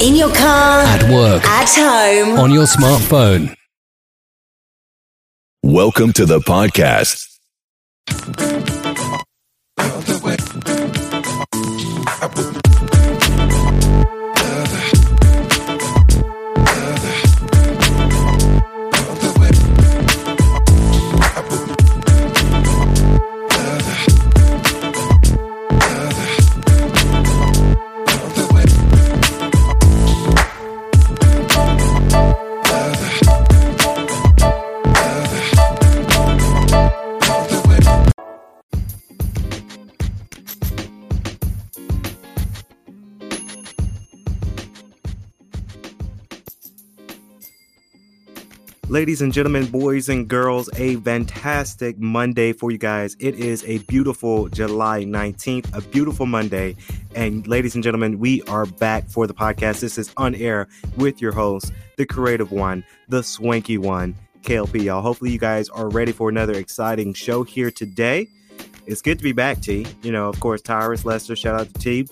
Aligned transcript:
In 0.00 0.16
your 0.16 0.32
car, 0.34 0.80
at 0.80 1.10
work, 1.10 1.44
at 1.44 1.68
home. 1.76 2.38
on 2.38 2.50
your 2.50 2.64
smartphone. 2.64 3.54
Welcome 5.62 6.14
to 6.14 6.24
the 6.24 6.38
podcast. 6.40 7.26
Ladies 48.90 49.22
and 49.22 49.32
gentlemen, 49.32 49.66
boys 49.66 50.08
and 50.08 50.26
girls, 50.26 50.68
a 50.74 50.96
fantastic 50.96 51.96
Monday 52.00 52.52
for 52.52 52.72
you 52.72 52.76
guys. 52.76 53.16
It 53.20 53.36
is 53.36 53.64
a 53.64 53.78
beautiful 53.78 54.48
July 54.48 55.04
19th, 55.04 55.72
a 55.72 55.80
beautiful 55.80 56.26
Monday. 56.26 56.74
And 57.14 57.46
ladies 57.46 57.76
and 57.76 57.84
gentlemen, 57.84 58.18
we 58.18 58.42
are 58.48 58.66
back 58.66 59.08
for 59.08 59.28
the 59.28 59.32
podcast. 59.32 59.78
This 59.78 59.96
is 59.96 60.12
On 60.16 60.34
Air 60.34 60.66
with 60.96 61.22
your 61.22 61.30
host, 61.30 61.72
the 61.98 62.04
creative 62.04 62.50
one, 62.50 62.82
the 63.08 63.22
swanky 63.22 63.78
one, 63.78 64.16
KLP, 64.42 64.82
y'all. 64.82 65.02
Hopefully, 65.02 65.30
you 65.30 65.38
guys 65.38 65.68
are 65.68 65.88
ready 65.88 66.10
for 66.10 66.28
another 66.28 66.54
exciting 66.54 67.14
show 67.14 67.44
here 67.44 67.70
today. 67.70 68.26
It's 68.88 69.02
good 69.02 69.18
to 69.18 69.22
be 69.22 69.30
back, 69.30 69.60
T. 69.60 69.86
You 70.02 70.10
know, 70.10 70.28
of 70.28 70.40
course, 70.40 70.62
Tyrus 70.62 71.04
Lester, 71.04 71.36
shout 71.36 71.60
out 71.60 71.72
to 71.72 71.74
T. 71.74 72.08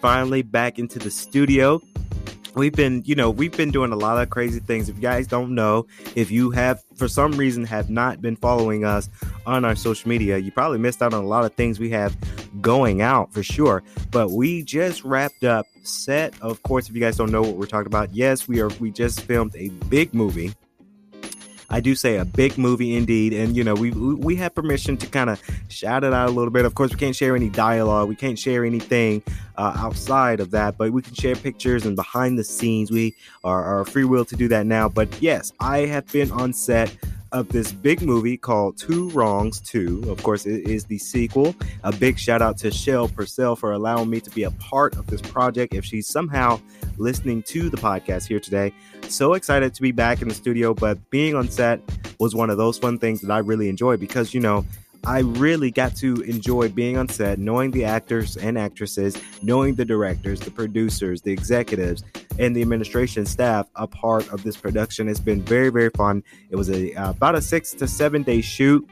Finally 0.00 0.42
back 0.42 0.80
into 0.80 0.98
the 0.98 1.10
studio 1.10 1.80
we've 2.56 2.72
been 2.72 3.02
you 3.04 3.14
know 3.14 3.30
we've 3.30 3.56
been 3.56 3.70
doing 3.70 3.92
a 3.92 3.96
lot 3.96 4.20
of 4.20 4.30
crazy 4.30 4.58
things. 4.60 4.88
If 4.88 4.96
you 4.96 5.02
guys 5.02 5.26
don't 5.26 5.54
know 5.54 5.86
if 6.14 6.30
you 6.30 6.50
have 6.50 6.82
for 6.96 7.06
some 7.06 7.32
reason 7.32 7.64
have 7.64 7.90
not 7.90 8.20
been 8.20 8.36
following 8.36 8.84
us 8.84 9.08
on 9.46 9.64
our 9.64 9.76
social 9.76 10.08
media 10.08 10.38
you 10.38 10.50
probably 10.50 10.78
missed 10.78 11.02
out 11.02 11.14
on 11.14 11.22
a 11.22 11.26
lot 11.26 11.44
of 11.44 11.54
things 11.54 11.78
we 11.78 11.90
have 11.90 12.16
going 12.60 13.02
out 13.02 13.32
for 13.32 13.42
sure. 13.42 13.82
But 14.10 14.30
we 14.30 14.62
just 14.62 15.04
wrapped 15.04 15.44
up 15.44 15.66
set. 15.82 16.34
Of 16.40 16.62
course 16.62 16.88
if 16.88 16.94
you 16.94 17.00
guys 17.00 17.16
don't 17.16 17.30
know 17.30 17.42
what 17.42 17.56
we're 17.56 17.66
talking 17.66 17.86
about 17.86 18.14
yes 18.14 18.48
we 18.48 18.60
are 18.60 18.70
we 18.80 18.90
just 18.90 19.20
filmed 19.20 19.54
a 19.56 19.68
big 19.88 20.14
movie 20.14 20.54
I 21.68 21.80
do 21.80 21.94
say 21.94 22.16
a 22.16 22.24
big 22.24 22.58
movie 22.58 22.96
indeed, 22.96 23.32
and 23.32 23.56
you 23.56 23.64
know 23.64 23.74
we 23.74 23.90
we 23.90 24.36
have 24.36 24.54
permission 24.54 24.96
to 24.98 25.06
kind 25.06 25.30
of 25.30 25.42
shout 25.68 26.04
it 26.04 26.12
out 26.12 26.28
a 26.28 26.32
little 26.32 26.50
bit. 26.50 26.64
Of 26.64 26.74
course, 26.74 26.92
we 26.92 26.98
can't 26.98 27.16
share 27.16 27.34
any 27.34 27.48
dialogue, 27.48 28.08
we 28.08 28.16
can't 28.16 28.38
share 28.38 28.64
anything 28.64 29.22
uh, 29.56 29.74
outside 29.76 30.40
of 30.40 30.50
that, 30.52 30.78
but 30.78 30.92
we 30.92 31.02
can 31.02 31.14
share 31.14 31.34
pictures 31.34 31.86
and 31.86 31.96
behind 31.96 32.38
the 32.38 32.44
scenes. 32.44 32.90
We 32.90 33.16
are, 33.44 33.64
are 33.64 33.84
free 33.84 34.04
will 34.04 34.24
to 34.26 34.36
do 34.36 34.48
that 34.48 34.66
now. 34.66 34.88
But 34.88 35.20
yes, 35.20 35.52
I 35.60 35.78
have 35.78 36.06
been 36.12 36.30
on 36.30 36.52
set 36.52 36.94
of 37.36 37.48
this 37.50 37.70
big 37.70 38.00
movie 38.00 38.38
called 38.38 38.78
Two 38.78 39.10
Wrongs 39.10 39.60
2. 39.60 40.04
Of 40.08 40.22
course, 40.22 40.46
it 40.46 40.66
is 40.66 40.86
the 40.86 40.96
sequel. 40.96 41.54
A 41.84 41.92
big 41.92 42.18
shout 42.18 42.40
out 42.40 42.56
to 42.58 42.70
Shell 42.70 43.08
Purcell 43.08 43.54
for 43.56 43.72
allowing 43.72 44.08
me 44.08 44.20
to 44.20 44.30
be 44.30 44.44
a 44.44 44.50
part 44.52 44.96
of 44.96 45.06
this 45.06 45.20
project. 45.20 45.74
If 45.74 45.84
she's 45.84 46.08
somehow 46.08 46.58
listening 46.96 47.42
to 47.44 47.68
the 47.68 47.76
podcast 47.76 48.26
here 48.26 48.40
today, 48.40 48.72
so 49.08 49.34
excited 49.34 49.74
to 49.74 49.82
be 49.82 49.92
back 49.92 50.22
in 50.22 50.28
the 50.28 50.34
studio. 50.34 50.72
But 50.72 51.10
being 51.10 51.34
on 51.34 51.50
set 51.50 51.80
was 52.18 52.34
one 52.34 52.48
of 52.48 52.56
those 52.56 52.78
fun 52.78 52.98
things 52.98 53.20
that 53.20 53.30
I 53.30 53.38
really 53.38 53.68
enjoy 53.68 53.98
because, 53.98 54.32
you 54.32 54.40
know, 54.40 54.64
I 55.06 55.20
really 55.20 55.70
got 55.70 55.94
to 55.96 56.20
enjoy 56.22 56.68
being 56.68 56.96
on 56.96 57.08
set, 57.08 57.38
knowing 57.38 57.70
the 57.70 57.84
actors 57.84 58.36
and 58.36 58.58
actresses, 58.58 59.16
knowing 59.40 59.76
the 59.76 59.84
directors, 59.84 60.40
the 60.40 60.50
producers, 60.50 61.22
the 61.22 61.30
executives, 61.30 62.02
and 62.40 62.56
the 62.56 62.60
administration 62.60 63.24
staff 63.24 63.68
a 63.76 63.86
part 63.86 64.28
of 64.32 64.42
this 64.42 64.56
production. 64.56 65.08
It's 65.08 65.20
been 65.20 65.42
very, 65.42 65.68
very 65.68 65.90
fun. 65.90 66.24
It 66.50 66.56
was 66.56 66.68
a 66.70 66.92
uh, 66.94 67.10
about 67.10 67.36
a 67.36 67.40
six 67.40 67.70
to 67.74 67.86
seven 67.86 68.24
day 68.24 68.40
shoot. 68.40 68.88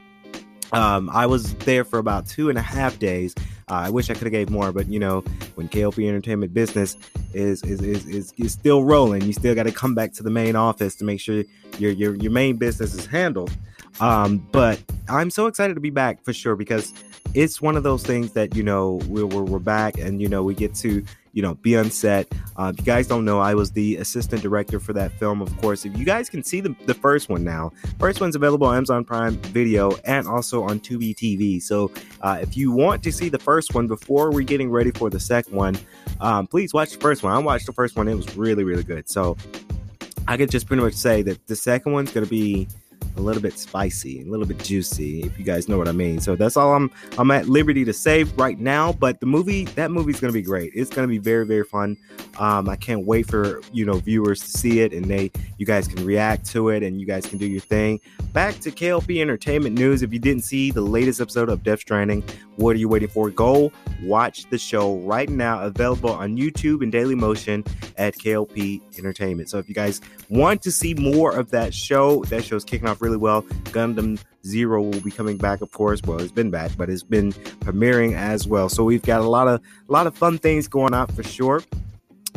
Um, 0.73 1.11
I 1.13 1.27
was 1.27 1.53
there 1.57 1.85
for 1.85 1.99
about 1.99 2.29
two 2.29 2.49
and 2.49 2.59
a 2.59 2.63
half 2.63 2.97
days. 3.01 3.35
Uh, 3.69 3.75
I 3.75 3.91
wish 3.91 4.09
I 4.09 4.15
could 4.15 4.25
have 4.25 4.33
gave 4.33 4.51
more, 4.51 4.71
but 4.71 4.87
you 4.89 5.01
know, 5.01 5.21
when 5.57 5.69
KLP 5.69 6.09
Entertainment 6.09 6.55
business 6.55 6.97
is 7.33 7.61
is 7.65 7.83
is, 7.83 8.07
is, 8.07 8.33
is 8.37 8.53
still 8.53 8.85
rolling, 8.85 9.23
you 9.23 9.33
still 9.33 9.55
got 9.57 9.65
to 9.65 9.73
come 9.73 9.97
back 9.97 10.13
to 10.13 10.23
the 10.23 10.31
main 10.31 10.55
office 10.55 10.95
to 10.97 11.05
make 11.05 11.19
sure 11.19 11.43
your 11.79 11.91
your 11.91 12.15
your 12.15 12.31
main 12.31 12.57
business 12.57 12.95
is 12.95 13.05
handled. 13.05 13.51
Um, 14.01 14.47
but 14.53 14.81
I'm 15.09 15.31
so 15.31 15.47
excited 15.47 15.75
to 15.75 15.81
be 15.81 15.91
back 15.91 16.25
for 16.25 16.33
sure 16.33 16.57
because 16.57 16.93
it's 17.35 17.61
one 17.61 17.77
of 17.77 17.83
those 17.83 18.03
things 18.03 18.33
that 18.33 18.55
you 18.55 18.63
know 18.63 19.01
we're, 19.09 19.27
we're, 19.27 19.43
we're 19.43 19.59
back 19.59 19.99
and 19.99 20.21
you 20.21 20.29
know 20.29 20.43
we 20.43 20.55
get 20.55 20.75
to 20.77 21.05
you 21.33 21.43
know 21.43 21.55
be 21.55 21.77
on 21.77 21.91
set. 21.91 22.33
Uh, 22.57 22.73
if 22.73 22.79
you 22.79 22.85
guys 22.85 23.09
don't 23.09 23.25
know 23.25 23.41
i 23.41 23.53
was 23.55 23.73
the 23.73 23.97
assistant 23.97 24.41
director 24.41 24.79
for 24.79 24.93
that 24.93 25.11
film 25.13 25.43
of 25.43 25.55
course. 25.59 25.85
If 25.85 25.99
you 25.99 26.05
guys 26.05 26.31
can 26.31 26.45
see 26.45 26.61
the, 26.61 26.75
the 26.87 26.95
first 26.95 27.29
one 27.29 27.43
now 27.43 27.73
first 27.99 28.21
one's 28.21 28.37
available 28.37 28.69
on 28.69 28.77
amazon 28.77 29.05
prime 29.05 29.37
video 29.37 29.97
and 30.05 30.29
also 30.29 30.63
on 30.63 30.79
tubi 30.79 31.15
tv 31.15 31.61
so 31.61 31.91
uh, 32.23 32.39
if 32.41 32.57
you 32.57 32.71
want 32.71 33.03
to 33.03 33.13
see 33.13 33.29
the 33.29 33.39
first 33.39 33.75
one 33.75 33.89
before 33.89 34.31
we're 34.31 34.45
getting 34.45 34.71
ready 34.71 34.93
for 34.93 35.11
the 35.11 35.21
second 35.21 35.55
one 35.55 35.77
um, 36.21 36.47
please 36.47 36.73
watch 36.73 36.93
the 36.93 37.01
first 37.01 37.23
one. 37.23 37.33
I 37.33 37.39
watched 37.39 37.67
the 37.67 37.73
first 37.73 37.97
one. 37.97 38.07
It 38.07 38.15
was 38.15 38.37
really 38.37 38.65
really 38.65 38.85
good. 38.85 39.09
So 39.09 39.37
i 40.27 40.39
could 40.39 40.51
just 40.51 40.67
pretty 40.67 40.83
much 40.83 40.95
say 40.95 41.21
that 41.21 41.47
the 41.49 41.57
second 41.57 41.93
one's 41.93 42.11
going 42.13 42.25
to 42.25 42.31
be 42.31 42.67
a 43.17 43.21
little 43.21 43.43
bit 43.43 43.59
spicy, 43.59 44.23
a 44.23 44.25
little 44.25 44.47
bit 44.47 44.59
juicy, 44.59 45.23
if 45.23 45.39
you 45.39 45.45
guys 45.45 45.69
know 45.69 45.79
what 45.79 45.89
I 45.89 45.93
mean. 45.93 46.21
So 46.21 46.37
that's 46.37 46.57
all 46.57 46.75
I'm 46.75 46.91
I'm 47.19 47.31
at 47.31 47.49
liberty 47.49 47.85
to 47.85 47.93
say 47.93 48.25
right 48.25 48.59
now. 48.59 48.93
But 48.93 49.21
the 49.21 49.27
movie, 49.27 49.65
that 49.77 49.91
movie's 49.91 50.21
gonna 50.21 50.33
be 50.33 50.43
great. 50.43 50.73
It's 50.75 50.91
gonna 50.91 51.09
be 51.09 51.19
very, 51.19 51.47
very 51.47 51.65
fun. 51.65 51.97
Um, 52.39 52.69
I 52.69 52.77
can't 52.77 53.07
wait 53.07 53.29
for 53.29 53.63
you 53.73 53.85
know 53.85 53.95
viewers 53.95 54.41
to 54.41 54.47
see 54.49 54.81
it 54.81 54.93
and 54.93 55.05
they 55.07 55.31
you 55.59 55.67
guys 55.67 55.87
can 55.87 56.05
react 56.05 56.47
to 56.51 56.71
it 56.71 56.83
and 56.83 57.01
you 57.01 57.07
guys 57.07 57.27
can 57.27 57.39
do 57.39 57.47
your 57.47 57.61
thing. 57.61 58.01
Back 58.33 58.59
to 58.61 58.71
KLP 58.71 59.21
Entertainment 59.21 59.79
News. 59.79 60.03
If 60.03 60.13
you 60.13 60.19
didn't 60.19 60.45
see 60.45 60.71
the 60.71 60.81
latest 60.81 61.21
episode 61.21 61.49
of 61.49 61.63
Death 61.63 61.81
Stranding, 61.81 62.25
what 62.57 62.75
are 62.77 62.79
you 62.79 62.89
waiting 62.89 63.09
for? 63.09 63.31
Go 63.31 63.73
watch 64.03 64.49
the 64.51 64.59
show 64.59 64.97
right 64.99 65.29
now, 65.29 65.63
available 65.63 66.11
on 66.11 66.37
YouTube 66.37 66.83
and 66.83 66.91
Daily 66.91 67.15
Motion 67.15 67.65
at 67.97 68.15
KLP 68.15 68.81
Entertainment. 68.99 69.49
So 69.49 69.59
if 69.59 69.69
you 69.69 69.75
guys 69.75 70.01
want 70.29 70.63
to 70.63 70.73
see 70.73 70.95
more 70.95 71.35
of 71.35 71.51
that 71.51 71.75
show, 71.75 72.25
that 72.25 72.45
show's 72.45 72.65
kicking 72.65 72.89
off 72.89 73.01
really 73.05 73.17
well. 73.17 73.43
Gundam 73.73 74.19
Zero 74.47 74.83
will 74.83 75.01
be 75.01 75.11
coming 75.11 75.37
back, 75.37 75.61
of 75.61 75.71
course. 75.71 76.01
Well, 76.05 76.21
it's 76.21 76.33
been 76.33 76.51
back, 76.51 76.73
but 76.77 76.91
it's 76.91 77.03
been 77.03 77.33
premiering 77.33 78.15
as 78.15 78.47
well. 78.47 78.69
So 78.69 78.85
we've 78.85 79.03
got 79.03 79.21
a 79.21 79.29
lot 79.29 79.49
of 79.49 79.61
a 79.89 79.93
lot 79.93 80.07
of 80.07 80.17
fun 80.17 80.39
things 80.39 80.69
going 80.69 80.93
on 80.95 81.07
for 81.09 81.23
sure. 81.23 81.63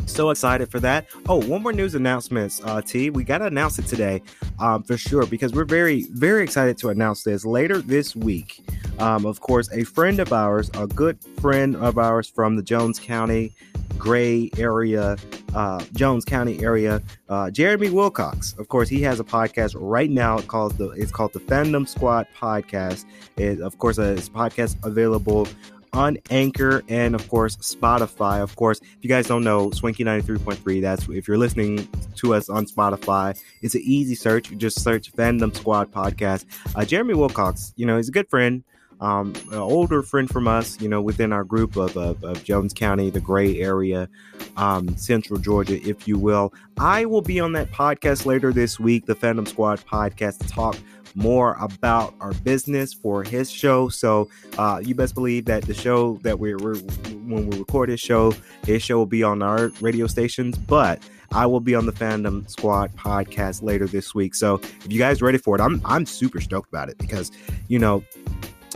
So 0.06 0.30
excited 0.30 0.70
for 0.70 0.80
that. 0.80 1.06
Oh, 1.28 1.44
one 1.44 1.62
more 1.62 1.72
news 1.72 1.94
announcements, 1.94 2.62
uh, 2.64 2.80
T. 2.80 3.10
We 3.10 3.24
got 3.24 3.38
to 3.38 3.46
announce 3.46 3.78
it 3.78 3.86
today 3.86 4.22
um, 4.58 4.82
for 4.82 4.96
sure 4.96 5.26
because 5.26 5.52
we're 5.52 5.66
very, 5.66 6.04
very 6.12 6.42
excited 6.42 6.78
to 6.78 6.88
announce 6.88 7.24
this 7.24 7.44
later 7.44 7.82
this 7.82 8.16
week. 8.16 8.64
Um, 8.98 9.26
of 9.26 9.40
course, 9.40 9.70
a 9.70 9.84
friend 9.84 10.18
of 10.18 10.32
ours, 10.32 10.70
a 10.74 10.86
good 10.86 11.22
friend 11.40 11.76
of 11.76 11.98
ours 11.98 12.28
from 12.28 12.56
the 12.56 12.62
Jones 12.62 12.98
County 12.98 13.54
Gray 13.98 14.50
area, 14.56 15.16
uh, 15.54 15.84
Jones 15.94 16.24
County 16.24 16.62
area, 16.62 17.02
uh, 17.28 17.50
Jeremy 17.50 17.90
Wilcox. 17.90 18.54
Of 18.58 18.68
course, 18.68 18.88
he 18.88 19.02
has 19.02 19.20
a 19.20 19.24
podcast 19.24 19.74
right 19.78 20.10
now 20.10 20.38
called 20.40 20.78
the 20.78 20.90
it's 20.90 21.12
called 21.12 21.32
the 21.32 21.40
Fandom 21.40 21.86
Squad 21.86 22.26
Podcast. 22.36 23.04
It, 23.36 23.60
of 23.60 23.78
course, 23.78 23.98
uh, 23.98 24.14
it's 24.16 24.28
a 24.28 24.30
podcast 24.30 24.76
available 24.84 25.48
on 25.92 26.18
Anchor 26.30 26.82
and 26.88 27.14
of 27.14 27.28
course 27.28 27.56
Spotify. 27.56 28.40
Of 28.40 28.54
course, 28.56 28.80
if 28.80 28.98
you 29.02 29.08
guys 29.08 29.26
don't 29.26 29.44
know, 29.44 29.70
Swanky 29.70 30.04
93.3, 30.04 30.80
that's 30.80 31.08
if 31.08 31.26
you're 31.26 31.38
listening 31.38 31.88
to 32.16 32.34
us 32.34 32.48
on 32.48 32.66
Spotify, 32.66 33.40
it's 33.62 33.74
an 33.74 33.82
easy 33.84 34.14
search. 34.14 34.56
Just 34.58 34.82
search 34.82 35.12
Fandom 35.12 35.54
Squad 35.54 35.90
Podcast. 35.90 36.44
Uh, 36.74 36.84
Jeremy 36.84 37.14
Wilcox, 37.14 37.72
you 37.76 37.86
know, 37.86 37.96
he's 37.96 38.08
a 38.08 38.12
good 38.12 38.28
friend 38.28 38.62
um, 39.00 39.34
an 39.52 39.58
older 39.58 40.02
friend 40.02 40.28
from 40.28 40.48
us, 40.48 40.80
you 40.80 40.88
know, 40.88 41.00
within 41.00 41.32
our 41.32 41.44
group 41.44 41.76
of, 41.76 41.96
of, 41.96 42.22
of 42.24 42.42
Jones 42.44 42.72
County, 42.74 43.10
the 43.10 43.20
gray 43.20 43.60
area, 43.60 44.08
um, 44.56 44.96
Central 44.96 45.38
Georgia, 45.38 45.80
if 45.88 46.08
you 46.08 46.18
will. 46.18 46.52
I 46.78 47.04
will 47.04 47.22
be 47.22 47.40
on 47.40 47.52
that 47.52 47.70
podcast 47.70 48.26
later 48.26 48.52
this 48.52 48.78
week, 48.78 49.06
the 49.06 49.14
Fandom 49.14 49.46
Squad 49.46 49.80
podcast, 49.80 50.38
to 50.38 50.48
talk 50.48 50.76
more 51.14 51.56
about 51.60 52.14
our 52.20 52.32
business 52.34 52.92
for 52.92 53.24
his 53.24 53.50
show. 53.50 53.88
So 53.88 54.28
uh, 54.56 54.80
you 54.82 54.94
best 54.94 55.14
believe 55.14 55.46
that 55.46 55.64
the 55.64 55.74
show 55.74 56.18
that 56.22 56.38
we're, 56.38 56.58
we're 56.58 56.76
when 56.76 57.48
we 57.48 57.58
record 57.58 57.88
his 57.88 58.00
show, 58.00 58.34
his 58.64 58.82
show 58.82 58.98
will 58.98 59.06
be 59.06 59.22
on 59.22 59.42
our 59.42 59.68
radio 59.80 60.06
stations, 60.06 60.56
but 60.56 61.02
I 61.32 61.46
will 61.46 61.60
be 61.60 61.74
on 61.74 61.86
the 61.86 61.92
Fandom 61.92 62.48
Squad 62.48 62.94
podcast 62.96 63.62
later 63.62 63.86
this 63.86 64.14
week. 64.14 64.34
So 64.34 64.54
if 64.56 64.90
you 64.90 64.98
guys 64.98 65.20
ready 65.20 65.38
for 65.38 65.56
it, 65.56 65.60
I'm 65.60 65.80
I'm 65.84 66.06
super 66.06 66.40
stoked 66.40 66.68
about 66.68 66.88
it 66.88 66.98
because 66.98 67.30
you 67.68 67.78
know 67.78 68.02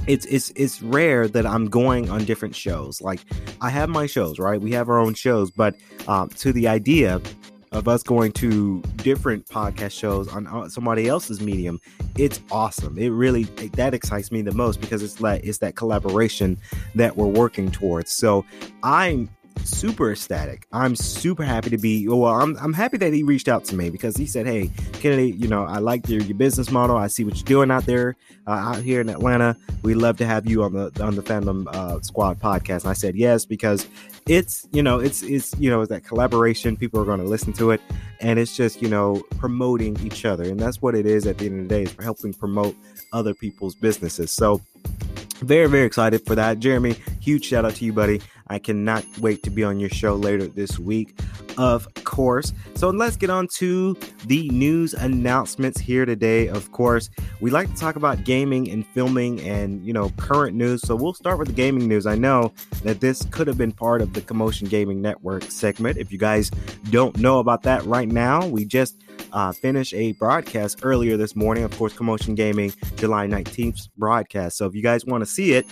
it's 0.06 0.26
it's 0.26 0.50
it's 0.56 0.82
rare 0.82 1.28
that 1.28 1.46
I'm 1.46 1.66
going 1.66 2.10
on 2.10 2.24
different 2.24 2.54
shows. 2.56 3.00
Like 3.00 3.20
I 3.60 3.70
have 3.70 3.88
my 3.88 4.06
shows, 4.06 4.38
right? 4.38 4.60
We 4.60 4.72
have 4.72 4.88
our 4.88 4.98
own 4.98 5.14
shows, 5.14 5.50
but 5.50 5.76
um, 6.08 6.28
to 6.30 6.52
the 6.52 6.68
idea 6.68 7.20
of 7.70 7.88
us 7.88 8.02
going 8.02 8.32
to 8.32 8.82
different 8.96 9.46
podcast 9.46 9.92
shows 9.92 10.28
on 10.28 10.68
somebody 10.68 11.08
else's 11.08 11.40
medium, 11.40 11.80
it's 12.18 12.40
awesome. 12.50 12.98
It 12.98 13.08
really 13.08 13.44
that 13.44 13.94
excites 13.94 14.30
me 14.30 14.42
the 14.42 14.52
most 14.52 14.80
because 14.80 15.02
it's 15.02 15.20
like 15.20 15.44
it's 15.44 15.58
that 15.58 15.76
collaboration 15.76 16.58
that 16.94 17.16
we're 17.16 17.26
working 17.26 17.70
towards. 17.70 18.10
So 18.12 18.44
I'm 18.82 19.30
super 19.64 20.12
ecstatic. 20.12 20.66
I'm 20.72 20.96
super 20.96 21.44
happy 21.44 21.70
to 21.70 21.78
be. 21.78 22.08
Well, 22.08 22.24
I'm, 22.26 22.56
I'm 22.58 22.72
happy 22.72 22.96
that 22.98 23.12
he 23.12 23.22
reached 23.22 23.48
out 23.48 23.64
to 23.66 23.76
me 23.76 23.90
because 23.90 24.16
he 24.16 24.26
said, 24.26 24.46
"Hey, 24.46 24.70
Kennedy, 24.94 25.32
you 25.32 25.48
know, 25.48 25.64
I 25.64 25.78
like 25.78 26.08
your, 26.08 26.20
your 26.22 26.36
business 26.36 26.70
model. 26.70 26.96
I 26.96 27.08
see 27.08 27.24
what 27.24 27.36
you're 27.36 27.44
doing 27.44 27.70
out 27.70 27.86
there, 27.86 28.16
uh, 28.46 28.50
out 28.50 28.78
here 28.78 29.00
in 29.00 29.08
Atlanta. 29.08 29.56
We'd 29.82 29.94
love 29.94 30.16
to 30.18 30.26
have 30.26 30.46
you 30.46 30.62
on 30.62 30.72
the 30.72 30.90
on 31.02 31.16
the 31.16 31.22
Fandom 31.22 31.66
uh, 31.68 32.00
Squad 32.00 32.40
podcast." 32.40 32.82
And 32.82 32.90
I 32.90 32.94
said 32.94 33.16
yes 33.16 33.44
because 33.44 33.86
it's 34.28 34.66
you 34.72 34.82
know 34.82 34.98
it's 34.98 35.22
it's 35.22 35.54
you 35.58 35.70
know 35.70 35.80
it's 35.80 35.90
that 35.90 36.04
collaboration. 36.04 36.76
People 36.76 37.00
are 37.00 37.04
going 37.04 37.20
to 37.20 37.26
listen 37.26 37.52
to 37.54 37.70
it, 37.70 37.80
and 38.20 38.38
it's 38.38 38.56
just 38.56 38.82
you 38.82 38.88
know 38.88 39.22
promoting 39.38 39.98
each 40.04 40.24
other, 40.24 40.44
and 40.44 40.58
that's 40.58 40.82
what 40.82 40.94
it 40.94 41.06
is 41.06 41.26
at 41.26 41.38
the 41.38 41.46
end 41.46 41.62
of 41.62 41.68
the 41.68 41.74
day. 41.74 41.82
Is 41.82 41.96
helping 42.02 42.32
promote 42.32 42.76
other 43.12 43.34
people's 43.34 43.74
businesses. 43.74 44.30
So 44.30 44.60
very 45.42 45.68
very 45.68 45.84
excited 45.84 46.24
for 46.24 46.36
that 46.36 46.60
jeremy 46.60 46.92
huge 47.20 47.44
shout 47.44 47.64
out 47.64 47.74
to 47.74 47.84
you 47.84 47.92
buddy 47.92 48.20
I 48.52 48.58
cannot 48.58 49.04
wait 49.18 49.42
to 49.44 49.50
be 49.50 49.64
on 49.64 49.80
your 49.80 49.88
show 49.88 50.14
later 50.14 50.46
this 50.46 50.78
week, 50.78 51.18
of 51.56 51.92
course. 52.04 52.52
So 52.74 52.90
let's 52.90 53.16
get 53.16 53.30
on 53.30 53.48
to 53.54 53.96
the 54.26 54.48
news 54.50 54.92
announcements 54.92 55.80
here 55.80 56.04
today. 56.04 56.48
Of 56.48 56.70
course, 56.70 57.08
we 57.40 57.50
like 57.50 57.72
to 57.72 57.76
talk 57.76 57.96
about 57.96 58.24
gaming 58.24 58.70
and 58.70 58.86
filming 58.88 59.40
and, 59.40 59.84
you 59.86 59.94
know, 59.94 60.10
current 60.18 60.54
news. 60.54 60.82
So 60.82 60.94
we'll 60.94 61.14
start 61.14 61.38
with 61.38 61.48
the 61.48 61.54
gaming 61.54 61.88
news. 61.88 62.06
I 62.06 62.14
know 62.14 62.52
that 62.84 63.00
this 63.00 63.24
could 63.30 63.46
have 63.46 63.56
been 63.56 63.72
part 63.72 64.02
of 64.02 64.12
the 64.12 64.20
Commotion 64.20 64.68
Gaming 64.68 65.00
Network 65.00 65.44
segment. 65.44 65.96
If 65.96 66.12
you 66.12 66.18
guys 66.18 66.50
don't 66.90 67.16
know 67.16 67.38
about 67.38 67.62
that 67.62 67.84
right 67.86 68.08
now, 68.08 68.46
we 68.46 68.66
just 68.66 69.02
uh, 69.32 69.52
finished 69.52 69.94
a 69.94 70.12
broadcast 70.12 70.80
earlier 70.82 71.16
this 71.16 71.34
morning. 71.34 71.64
Of 71.64 71.76
course, 71.78 71.94
Commotion 71.94 72.34
Gaming, 72.34 72.72
July 72.96 73.26
19th 73.26 73.88
broadcast. 73.96 74.58
So 74.58 74.66
if 74.66 74.74
you 74.74 74.82
guys 74.82 75.06
want 75.06 75.22
to 75.22 75.26
see 75.26 75.54
it, 75.54 75.66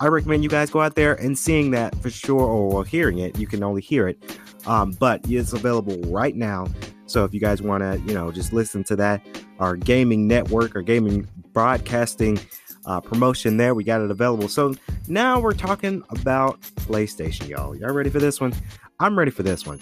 I 0.00 0.08
recommend 0.08 0.42
you 0.42 0.50
guys 0.50 0.70
go 0.70 0.80
out 0.80 0.96
there 0.96 1.14
and 1.14 1.38
seeing 1.38 1.70
that 1.70 1.94
for 2.02 2.10
sure, 2.10 2.42
or 2.42 2.84
hearing 2.84 3.18
it. 3.18 3.38
You 3.38 3.46
can 3.46 3.62
only 3.62 3.80
hear 3.80 4.08
it, 4.08 4.38
um, 4.66 4.92
but 4.92 5.20
it's 5.28 5.52
available 5.52 5.98
right 6.10 6.34
now. 6.34 6.66
So 7.06 7.24
if 7.24 7.32
you 7.32 7.40
guys 7.40 7.62
want 7.62 7.82
to, 7.82 8.00
you 8.06 8.14
know, 8.14 8.32
just 8.32 8.52
listen 8.52 8.82
to 8.84 8.96
that, 8.96 9.24
our 9.60 9.76
gaming 9.76 10.26
network 10.26 10.74
or 10.74 10.82
gaming 10.82 11.28
broadcasting 11.52 12.40
uh, 12.86 13.00
promotion 13.00 13.56
there, 13.56 13.74
we 13.74 13.84
got 13.84 14.00
it 14.00 14.10
available. 14.10 14.48
So 14.48 14.74
now 15.06 15.38
we're 15.38 15.52
talking 15.52 16.02
about 16.10 16.60
PlayStation, 16.76 17.48
y'all. 17.48 17.76
Y'all 17.76 17.92
ready 17.92 18.10
for 18.10 18.18
this 18.18 18.40
one? 18.40 18.54
I'm 19.00 19.18
ready 19.18 19.30
for 19.30 19.42
this 19.42 19.66
one. 19.66 19.80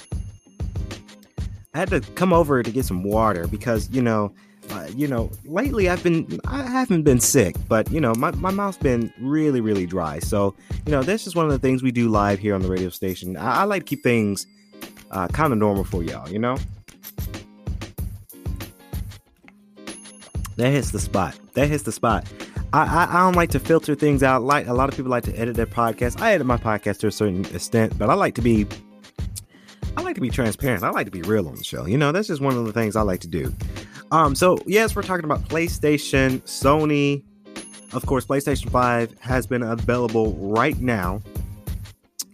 I 1.75 1.79
had 1.79 1.89
to 1.91 2.01
come 2.01 2.33
over 2.33 2.63
to 2.63 2.71
get 2.71 2.85
some 2.85 3.03
water 3.03 3.47
because, 3.47 3.89
you 3.91 4.03
know, 4.03 4.35
uh, 4.71 4.89
you 4.95 5.07
know, 5.07 5.31
lately 5.45 5.89
I've 5.89 6.03
been, 6.03 6.41
I 6.47 6.63
haven't 6.63 7.03
been 7.03 7.21
sick, 7.21 7.57
but, 7.69 7.91
you 7.91 8.01
know, 8.01 8.15
my, 8.15 8.31
my 8.33 8.51
mouth's 8.51 8.79
been 8.79 9.13
really, 9.21 9.61
really 9.61 9.87
dry. 9.87 10.19
So, 10.19 10.55
you 10.87 10.93
know, 10.93 11.03
that's 11.03 11.25
just 11.25 11.37
one 11.37 11.47
of 11.47 11.53
the 11.53 11.59
things 11.59 11.83
we 11.83 11.91
do 11.91 12.09
live 12.09 12.39
here 12.39 12.55
on 12.55 12.63
the 12.63 12.69
radio 12.69 12.89
station. 12.89 13.37
I, 13.37 13.63
I 13.63 13.65
like 13.65 13.83
to 13.83 13.87
keep 13.87 14.03
things 14.03 14.47
uh, 15.11 15.29
kind 15.29 15.53
of 15.53 15.59
normal 15.59 15.85
for 15.85 16.03
y'all, 16.03 16.29
you 16.29 16.39
know? 16.39 16.57
That 20.57 20.71
hits 20.71 20.91
the 20.91 21.01
spot. 21.01 21.39
That 21.55 21.69
hits 21.69 21.83
the 21.83 21.93
spot. 21.93 22.31
I, 22.73 22.83
I, 22.83 23.09
I, 23.11 23.21
don't 23.25 23.37
like 23.37 23.51
to 23.51 23.59
filter 23.59 23.95
things 23.95 24.23
out. 24.23 24.43
Like 24.43 24.67
a 24.67 24.75
lot 24.75 24.89
of 24.89 24.97
people 24.97 25.11
like 25.11 25.25
to 25.25 25.39
edit 25.39 25.57
their 25.57 25.67
podcast. 25.67 26.21
I 26.21 26.33
edit 26.33 26.47
my 26.47 26.57
podcast 26.57 27.01
to 27.01 27.07
a 27.07 27.13
certain 27.13 27.45
extent, 27.47 27.99
but 27.99 28.09
I 28.09 28.15
like 28.15 28.35
to 28.37 28.43
be 28.43 28.67
I 29.97 30.01
like 30.01 30.15
to 30.15 30.21
be 30.21 30.31
transparent. 30.31 30.83
I 30.83 30.91
like 30.91 31.07
to 31.07 31.13
be 31.13 31.23
real 31.23 31.49
on 31.49 31.57
the 31.57 31.65
show. 31.65 31.87
You 31.87 31.99
know, 31.99 32.13
that's 32.13 32.29
just 32.29 32.41
one 32.41 32.57
of 32.57 32.65
the 32.65 32.73
things 32.73 32.97
I 32.97 33.03
like 33.03 33.21
to 33.21 33.29
do. 33.29 33.53
Um, 34.13 34.35
so 34.35 34.59
yes, 34.67 34.95
we're 34.95 35.03
talking 35.03 35.25
about 35.25 35.49
PlayStation, 35.49 36.43
Sony. 36.43 37.25
Of 37.95 38.05
course, 38.07 38.27
PlayStation 38.27 38.71
5 38.71 39.19
has 39.21 39.47
been 39.47 39.63
available 39.63 40.35
right 40.35 40.79
now 40.79 41.21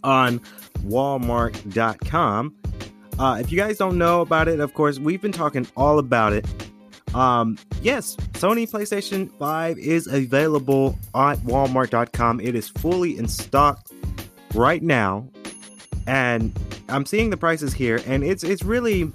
on 0.02 0.40
Walmart.com. 0.80 2.54
Uh, 3.18 3.38
if 3.40 3.52
you 3.52 3.58
guys 3.58 3.78
don't 3.78 3.96
know 3.96 4.20
about 4.20 4.48
it, 4.48 4.58
of 4.60 4.74
course, 4.74 4.98
we've 4.98 5.22
been 5.22 5.32
talking 5.32 5.66
all 5.76 6.00
about 6.00 6.32
it. 6.32 6.46
Um, 7.14 7.56
yes, 7.80 8.16
Sony 8.32 8.68
PlayStation 8.68 9.30
5 9.38 9.78
is 9.78 10.08
available 10.08 10.98
at 11.14 11.38
Walmart.com. 11.38 12.40
It 12.40 12.56
is 12.56 12.68
fully 12.68 13.16
in 13.16 13.28
stock 13.28 13.86
right 14.54 14.82
now, 14.82 15.28
and 16.08 16.52
I'm 16.88 17.06
seeing 17.06 17.30
the 17.30 17.36
prices 17.36 17.72
here, 17.72 18.00
and 18.06 18.22
it's 18.24 18.44
it's 18.44 18.62
really 18.62 19.12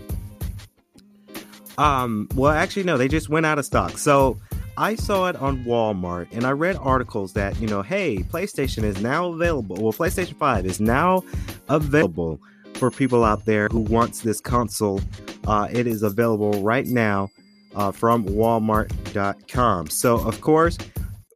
um, 1.77 2.27
well, 2.35 2.51
actually, 2.51 2.83
no, 2.83 2.97
they 2.97 3.07
just 3.07 3.29
went 3.29 3.45
out 3.45 3.59
of 3.59 3.65
stock. 3.65 3.97
So 3.97 4.37
I 4.77 4.95
saw 4.95 5.27
it 5.27 5.35
on 5.35 5.63
Walmart 5.65 6.27
and 6.31 6.45
I 6.45 6.51
read 6.51 6.77
articles 6.77 7.33
that, 7.33 7.59
you 7.59 7.67
know, 7.67 7.81
hey, 7.81 8.17
PlayStation 8.17 8.83
is 8.83 9.01
now 9.01 9.33
available. 9.33 9.75
Well, 9.75 9.93
PlayStation 9.93 10.35
5 10.35 10.65
is 10.65 10.79
now 10.79 11.23
available 11.69 12.39
for 12.75 12.89
people 12.89 13.23
out 13.23 13.45
there 13.45 13.67
who 13.69 13.81
wants 13.81 14.21
this 14.21 14.41
console. 14.41 15.01
Uh, 15.45 15.67
it 15.71 15.85
is 15.87 16.03
available 16.03 16.53
right 16.63 16.87
now 16.87 17.29
uh, 17.75 17.91
from 17.91 18.25
Walmart.com. 18.25 19.89
So, 19.89 20.19
of 20.19 20.41
course, 20.41 20.77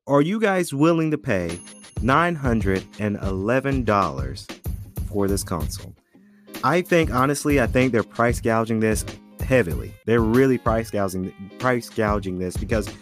are 0.08 0.22
you 0.22 0.40
guys 0.40 0.74
willing 0.74 1.12
to 1.12 1.18
pay 1.18 1.60
$911 2.00 4.62
for 5.10 5.28
this 5.28 5.44
console? 5.44 5.94
I 6.64 6.82
think, 6.82 7.14
honestly, 7.14 7.62
I 7.62 7.68
think 7.68 7.92
they're 7.92 8.02
price 8.04 8.42
gouging 8.42 8.80
this 8.80 9.06
heavily. 9.48 9.94
They're 10.06 10.20
really 10.20 10.58
price 10.58 10.92
gouging 10.92 11.34
price 11.58 11.90
gouging 11.90 12.38
this 12.38 12.58
because 12.58 12.94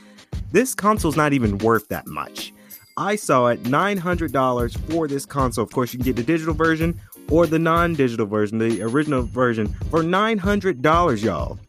this 0.52 0.76
console's 0.76 1.18
not 1.18 1.34
even 1.34 1.58
worth 1.58 1.88
that 1.90 2.06
much. 2.06 2.54
I 2.98 3.16
saw 3.16 3.48
it 3.48 3.64
$900 3.64 4.78
for 4.90 5.08
this 5.08 5.26
console. 5.26 5.64
Of 5.64 5.72
course, 5.72 5.92
you 5.92 6.00
can 6.00 6.06
get 6.06 6.16
the 6.16 6.24
digital 6.24 6.54
version 6.54 7.00
or 7.30 7.46
the 7.48 7.60
non-digital 7.60 8.28
version, 8.28 8.60
the 8.60 8.82
original 8.84 9.24
version 9.24 9.68
for 9.90 10.02
$900, 10.02 11.24
y'all. 11.24 11.60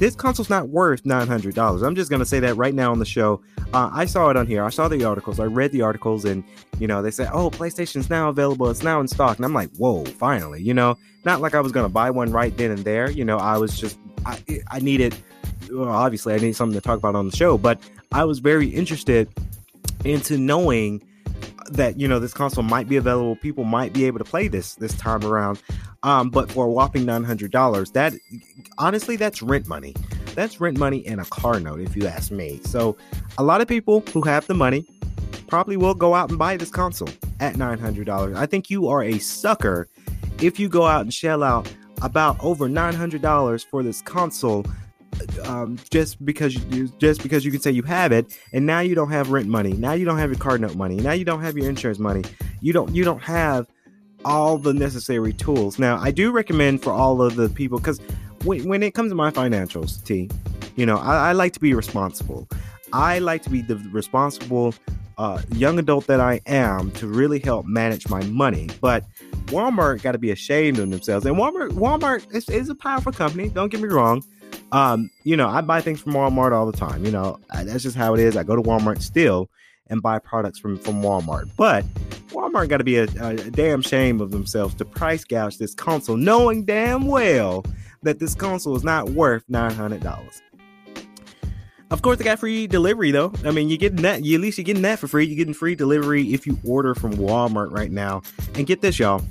This 0.00 0.14
console's 0.14 0.48
not 0.48 0.70
worth 0.70 1.04
$900. 1.04 1.86
I'm 1.86 1.94
just 1.94 2.08
going 2.08 2.20
to 2.20 2.26
say 2.26 2.40
that 2.40 2.56
right 2.56 2.72
now 2.72 2.90
on 2.90 2.98
the 2.98 3.04
show. 3.04 3.42
Uh, 3.74 3.90
I 3.92 4.06
saw 4.06 4.30
it 4.30 4.36
on 4.38 4.46
here. 4.46 4.64
I 4.64 4.70
saw 4.70 4.88
the 4.88 5.04
articles. 5.04 5.38
I 5.38 5.44
read 5.44 5.72
the 5.72 5.82
articles, 5.82 6.24
and 6.24 6.42
you 6.78 6.86
know 6.86 7.02
they 7.02 7.10
said, 7.10 7.28
"Oh, 7.34 7.50
PlayStation's 7.50 8.08
now 8.08 8.30
available. 8.30 8.70
It's 8.70 8.82
now 8.82 8.98
in 9.00 9.08
stock." 9.08 9.36
And 9.36 9.44
I'm 9.44 9.52
like, 9.52 9.68
"Whoa, 9.76 10.06
finally!" 10.06 10.62
You 10.62 10.72
know, 10.72 10.96
not 11.26 11.42
like 11.42 11.54
I 11.54 11.60
was 11.60 11.70
going 11.70 11.84
to 11.84 11.92
buy 11.92 12.10
one 12.10 12.32
right 12.32 12.56
then 12.56 12.70
and 12.70 12.78
there. 12.78 13.10
You 13.10 13.26
know, 13.26 13.36
I 13.36 13.58
was 13.58 13.78
just 13.78 13.98
I, 14.24 14.42
I 14.68 14.78
needed. 14.80 15.14
Well, 15.70 15.90
obviously, 15.90 16.32
I 16.32 16.38
need 16.38 16.56
something 16.56 16.74
to 16.74 16.80
talk 16.80 16.96
about 16.96 17.14
on 17.14 17.28
the 17.28 17.36
show, 17.36 17.58
but 17.58 17.78
I 18.10 18.24
was 18.24 18.38
very 18.38 18.68
interested 18.68 19.28
into 20.06 20.38
knowing 20.38 21.02
that 21.72 21.98
you 21.98 22.08
know 22.08 22.18
this 22.18 22.34
console 22.34 22.64
might 22.64 22.88
be 22.88 22.96
available 22.96 23.36
people 23.36 23.64
might 23.64 23.92
be 23.92 24.04
able 24.04 24.18
to 24.18 24.24
play 24.24 24.48
this 24.48 24.74
this 24.76 24.94
time 24.94 25.24
around 25.24 25.62
um, 26.02 26.30
but 26.30 26.50
for 26.50 26.64
a 26.64 26.70
whopping 26.70 27.04
$900, 27.04 27.92
that 27.92 28.14
honestly, 28.78 29.16
that's 29.16 29.42
rent 29.42 29.66
money. 29.66 29.94
That's 30.34 30.60
rent 30.60 30.78
money 30.78 31.06
and 31.06 31.20
a 31.20 31.24
car 31.24 31.60
note, 31.60 31.80
if 31.80 31.94
you 31.94 32.06
ask 32.06 32.30
me. 32.30 32.60
So, 32.64 32.96
a 33.36 33.42
lot 33.42 33.60
of 33.60 33.68
people 33.68 34.00
who 34.12 34.22
have 34.22 34.46
the 34.46 34.54
money 34.54 34.86
probably 35.46 35.76
will 35.76 35.94
go 35.94 36.14
out 36.14 36.30
and 36.30 36.38
buy 36.38 36.56
this 36.56 36.70
console 36.70 37.10
at 37.40 37.54
$900. 37.54 38.34
I 38.36 38.46
think 38.46 38.70
you 38.70 38.88
are 38.88 39.02
a 39.02 39.18
sucker 39.18 39.88
if 40.40 40.58
you 40.58 40.68
go 40.68 40.86
out 40.86 41.02
and 41.02 41.12
shell 41.12 41.42
out 41.42 41.70
about 42.02 42.42
over 42.42 42.66
$900 42.66 43.66
for 43.66 43.82
this 43.82 44.00
console 44.00 44.64
um, 45.44 45.78
just 45.90 46.24
because 46.24 46.54
you 46.54 46.88
just 46.98 47.22
because 47.22 47.44
you 47.44 47.50
can 47.50 47.60
say 47.60 47.70
you 47.70 47.82
have 47.82 48.12
it 48.12 48.38
and 48.52 48.66
now 48.66 48.80
you 48.80 48.94
don't 48.94 49.10
have 49.10 49.30
rent 49.30 49.48
money 49.48 49.72
now 49.72 49.92
you 49.92 50.04
don't 50.04 50.18
have 50.18 50.30
your 50.30 50.38
car 50.38 50.58
note 50.58 50.76
money 50.76 50.96
now 50.96 51.12
you 51.12 51.24
don't 51.24 51.42
have 51.42 51.56
your 51.56 51.68
insurance 51.68 51.98
money 51.98 52.22
you 52.60 52.72
don't 52.72 52.94
you 52.94 53.04
don't 53.04 53.22
have 53.22 53.66
all 54.24 54.58
the 54.58 54.72
necessary 54.72 55.32
tools. 55.32 55.78
Now, 55.78 55.98
I 55.98 56.10
do 56.10 56.30
recommend 56.30 56.82
for 56.82 56.92
all 56.92 57.22
of 57.22 57.36
the 57.36 57.48
people 57.48 57.78
because 57.78 58.00
when, 58.44 58.68
when 58.68 58.82
it 58.82 58.94
comes 58.94 59.10
to 59.10 59.14
my 59.14 59.30
financials, 59.30 60.02
T, 60.04 60.30
you 60.76 60.86
know, 60.86 60.98
I, 60.98 61.30
I 61.30 61.32
like 61.32 61.52
to 61.54 61.60
be 61.60 61.74
responsible. 61.74 62.48
I 62.92 63.18
like 63.18 63.42
to 63.42 63.50
be 63.50 63.62
the 63.62 63.76
responsible 63.92 64.74
uh, 65.18 65.42
young 65.54 65.78
adult 65.78 66.06
that 66.06 66.20
I 66.20 66.40
am 66.46 66.90
to 66.92 67.06
really 67.06 67.38
help 67.38 67.66
manage 67.66 68.08
my 68.08 68.22
money. 68.24 68.68
But 68.80 69.04
Walmart 69.46 70.02
got 70.02 70.12
to 70.12 70.18
be 70.18 70.30
ashamed 70.30 70.78
of 70.78 70.90
themselves. 70.90 71.26
And 71.26 71.36
Walmart, 71.36 71.70
Walmart 71.70 72.34
is, 72.34 72.48
is 72.48 72.68
a 72.68 72.74
powerful 72.74 73.12
company. 73.12 73.48
Don't 73.48 73.70
get 73.70 73.80
me 73.80 73.88
wrong. 73.88 74.22
Um, 74.72 75.10
you 75.24 75.36
know, 75.36 75.48
I 75.48 75.60
buy 75.62 75.80
things 75.80 76.00
from 76.00 76.12
Walmart 76.12 76.52
all 76.52 76.70
the 76.70 76.76
time. 76.76 77.04
You 77.04 77.10
know, 77.10 77.40
that's 77.52 77.82
just 77.82 77.96
how 77.96 78.14
it 78.14 78.20
is. 78.20 78.36
I 78.36 78.42
go 78.42 78.56
to 78.56 78.62
Walmart 78.62 79.02
still 79.02 79.50
and 79.88 80.00
buy 80.00 80.18
products 80.18 80.58
from 80.58 80.78
from 80.78 81.02
Walmart. 81.02 81.50
But 81.56 81.84
Walmart 82.28 82.68
got 82.68 82.78
to 82.78 82.84
be 82.84 82.96
a, 82.96 83.04
a, 83.20 83.34
damn 83.50 83.82
shame 83.82 84.20
of 84.20 84.30
themselves 84.30 84.74
to 84.76 84.84
price 84.84 85.24
gouge 85.24 85.58
this 85.58 85.74
console, 85.74 86.16
knowing 86.16 86.64
damn 86.64 87.06
well 87.06 87.64
that 88.02 88.18
this 88.18 88.34
console 88.34 88.76
is 88.76 88.84
not 88.84 89.10
worth 89.10 89.44
nine 89.48 89.72
hundred 89.72 90.02
dollars. 90.02 90.40
Of 91.90 92.02
course, 92.02 92.18
they 92.18 92.24
got 92.24 92.38
free 92.38 92.68
delivery 92.68 93.10
though. 93.10 93.32
I 93.44 93.50
mean, 93.50 93.68
you're 93.68 93.78
getting 93.78 94.02
that. 94.02 94.24
You, 94.24 94.36
at 94.36 94.40
least 94.40 94.58
you're 94.58 94.64
getting 94.64 94.82
that 94.82 95.00
for 95.00 95.08
free. 95.08 95.26
You're 95.26 95.36
getting 95.36 95.54
free 95.54 95.74
delivery 95.74 96.32
if 96.32 96.46
you 96.46 96.56
order 96.64 96.94
from 96.94 97.14
Walmart 97.14 97.72
right 97.72 97.90
now. 97.90 98.22
And 98.54 98.66
get 98.66 98.80
this, 98.80 98.98
y'all. 99.00 99.22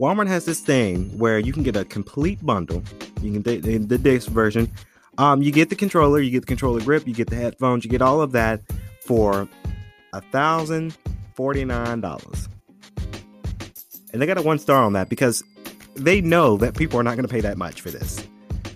Walmart 0.00 0.26
has 0.26 0.44
this 0.44 0.60
thing 0.60 1.16
where 1.18 1.38
you 1.38 1.52
can 1.52 1.62
get 1.62 1.76
a 1.76 1.84
complete 1.84 2.44
bundle. 2.44 2.82
You 3.22 3.40
can 3.40 3.42
the, 3.42 3.78
the 3.78 3.98
disc 3.98 4.28
version. 4.28 4.70
Um, 5.18 5.42
you 5.42 5.52
get 5.52 5.68
the 5.68 5.76
controller, 5.76 6.20
you 6.20 6.30
get 6.30 6.40
the 6.40 6.46
controller 6.46 6.80
grip, 6.80 7.06
you 7.06 7.14
get 7.14 7.28
the 7.28 7.36
headphones, 7.36 7.84
you 7.84 7.90
get 7.90 8.02
all 8.02 8.20
of 8.20 8.32
that 8.32 8.62
for 9.04 9.48
a 10.12 10.20
thousand 10.20 10.96
forty 11.34 11.64
nine 11.64 12.00
dollars. 12.00 12.48
And 14.12 14.20
they 14.20 14.26
got 14.26 14.38
a 14.38 14.42
one 14.42 14.58
star 14.58 14.82
on 14.82 14.94
that 14.94 15.08
because 15.08 15.44
they 15.94 16.20
know 16.20 16.56
that 16.56 16.76
people 16.76 16.98
are 16.98 17.02
not 17.02 17.16
going 17.16 17.26
to 17.26 17.32
pay 17.32 17.40
that 17.40 17.58
much 17.58 17.80
for 17.80 17.90
this. 17.90 18.26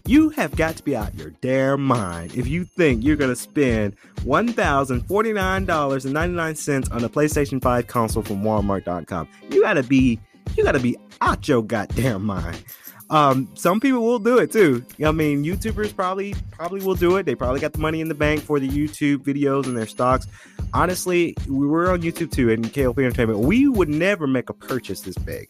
You 0.06 0.28
have 0.30 0.54
got 0.54 0.76
to 0.76 0.82
be 0.82 0.94
out 0.94 1.14
your 1.14 1.30
damn 1.40 1.82
mind 1.82 2.34
if 2.34 2.46
you 2.46 2.64
think 2.64 3.02
you're 3.02 3.16
going 3.16 3.30
to 3.30 3.36
spend 3.36 3.96
$1,049.99 4.16 6.92
on 6.92 7.04
a 7.04 7.08
PlayStation 7.08 7.62
5 7.62 7.86
console 7.86 8.22
from 8.22 8.42
Walmart.com. 8.42 9.28
You 9.50 9.62
got 9.62 9.74
to 9.74 9.82
be 9.82 10.20
you 10.56 10.62
got 10.62 10.72
to 10.72 10.80
be 10.80 10.96
out 11.22 11.48
your 11.48 11.62
goddamn 11.62 12.24
mind. 12.24 12.62
Um, 13.10 13.48
some 13.54 13.80
people 13.80 14.00
will 14.00 14.18
do 14.18 14.38
it 14.38 14.50
too. 14.50 14.84
I 15.04 15.12
mean, 15.12 15.44
YouTubers 15.44 15.94
probably 15.94 16.34
probably 16.52 16.80
will 16.82 16.94
do 16.94 17.16
it. 17.16 17.26
They 17.26 17.34
probably 17.34 17.60
got 17.60 17.72
the 17.72 17.78
money 17.78 18.00
in 18.00 18.08
the 18.08 18.14
bank 18.14 18.40
for 18.40 18.58
the 18.58 18.68
YouTube 18.68 19.18
videos 19.18 19.66
and 19.66 19.76
their 19.76 19.86
stocks. 19.86 20.26
Honestly, 20.72 21.36
we 21.48 21.66
were 21.66 21.90
on 21.90 22.02
YouTube 22.02 22.32
too 22.32 22.50
and 22.50 22.64
KLP 22.64 22.98
Entertainment. 22.98 23.40
We 23.40 23.68
would 23.68 23.88
never 23.88 24.26
make 24.26 24.48
a 24.48 24.54
purchase 24.54 25.02
this 25.02 25.16
big. 25.18 25.48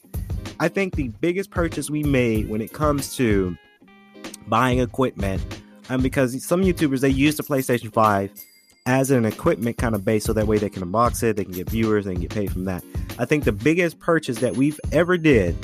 I 0.60 0.68
think 0.68 0.96
the 0.96 1.08
biggest 1.08 1.50
purchase 1.50 1.90
we 1.90 2.02
made 2.02 2.48
when 2.48 2.60
it 2.60 2.72
comes 2.72 3.16
to 3.16 3.56
buying 4.46 4.80
equipment, 4.80 5.42
and 5.88 5.96
um, 5.96 6.02
because 6.02 6.44
some 6.44 6.62
YouTubers 6.62 7.00
they 7.00 7.08
use 7.08 7.36
the 7.36 7.42
PlayStation 7.42 7.92
5 7.92 8.30
as 8.86 9.10
an 9.10 9.24
equipment 9.24 9.78
kind 9.78 9.94
of 9.94 10.04
base 10.04 10.24
so 10.24 10.32
that 10.32 10.46
way 10.46 10.58
they 10.58 10.68
can 10.68 10.82
unbox 10.82 11.22
it, 11.22 11.36
they 11.36 11.44
can 11.44 11.54
get 11.54 11.68
viewers, 11.70 12.04
they 12.04 12.12
can 12.12 12.22
get 12.22 12.30
paid 12.30 12.52
from 12.52 12.64
that. 12.64 12.84
I 13.18 13.24
think 13.24 13.44
the 13.44 13.52
biggest 13.52 13.98
purchase 13.98 14.38
that 14.38 14.56
we've 14.56 14.78
ever 14.92 15.16
did, 15.16 15.56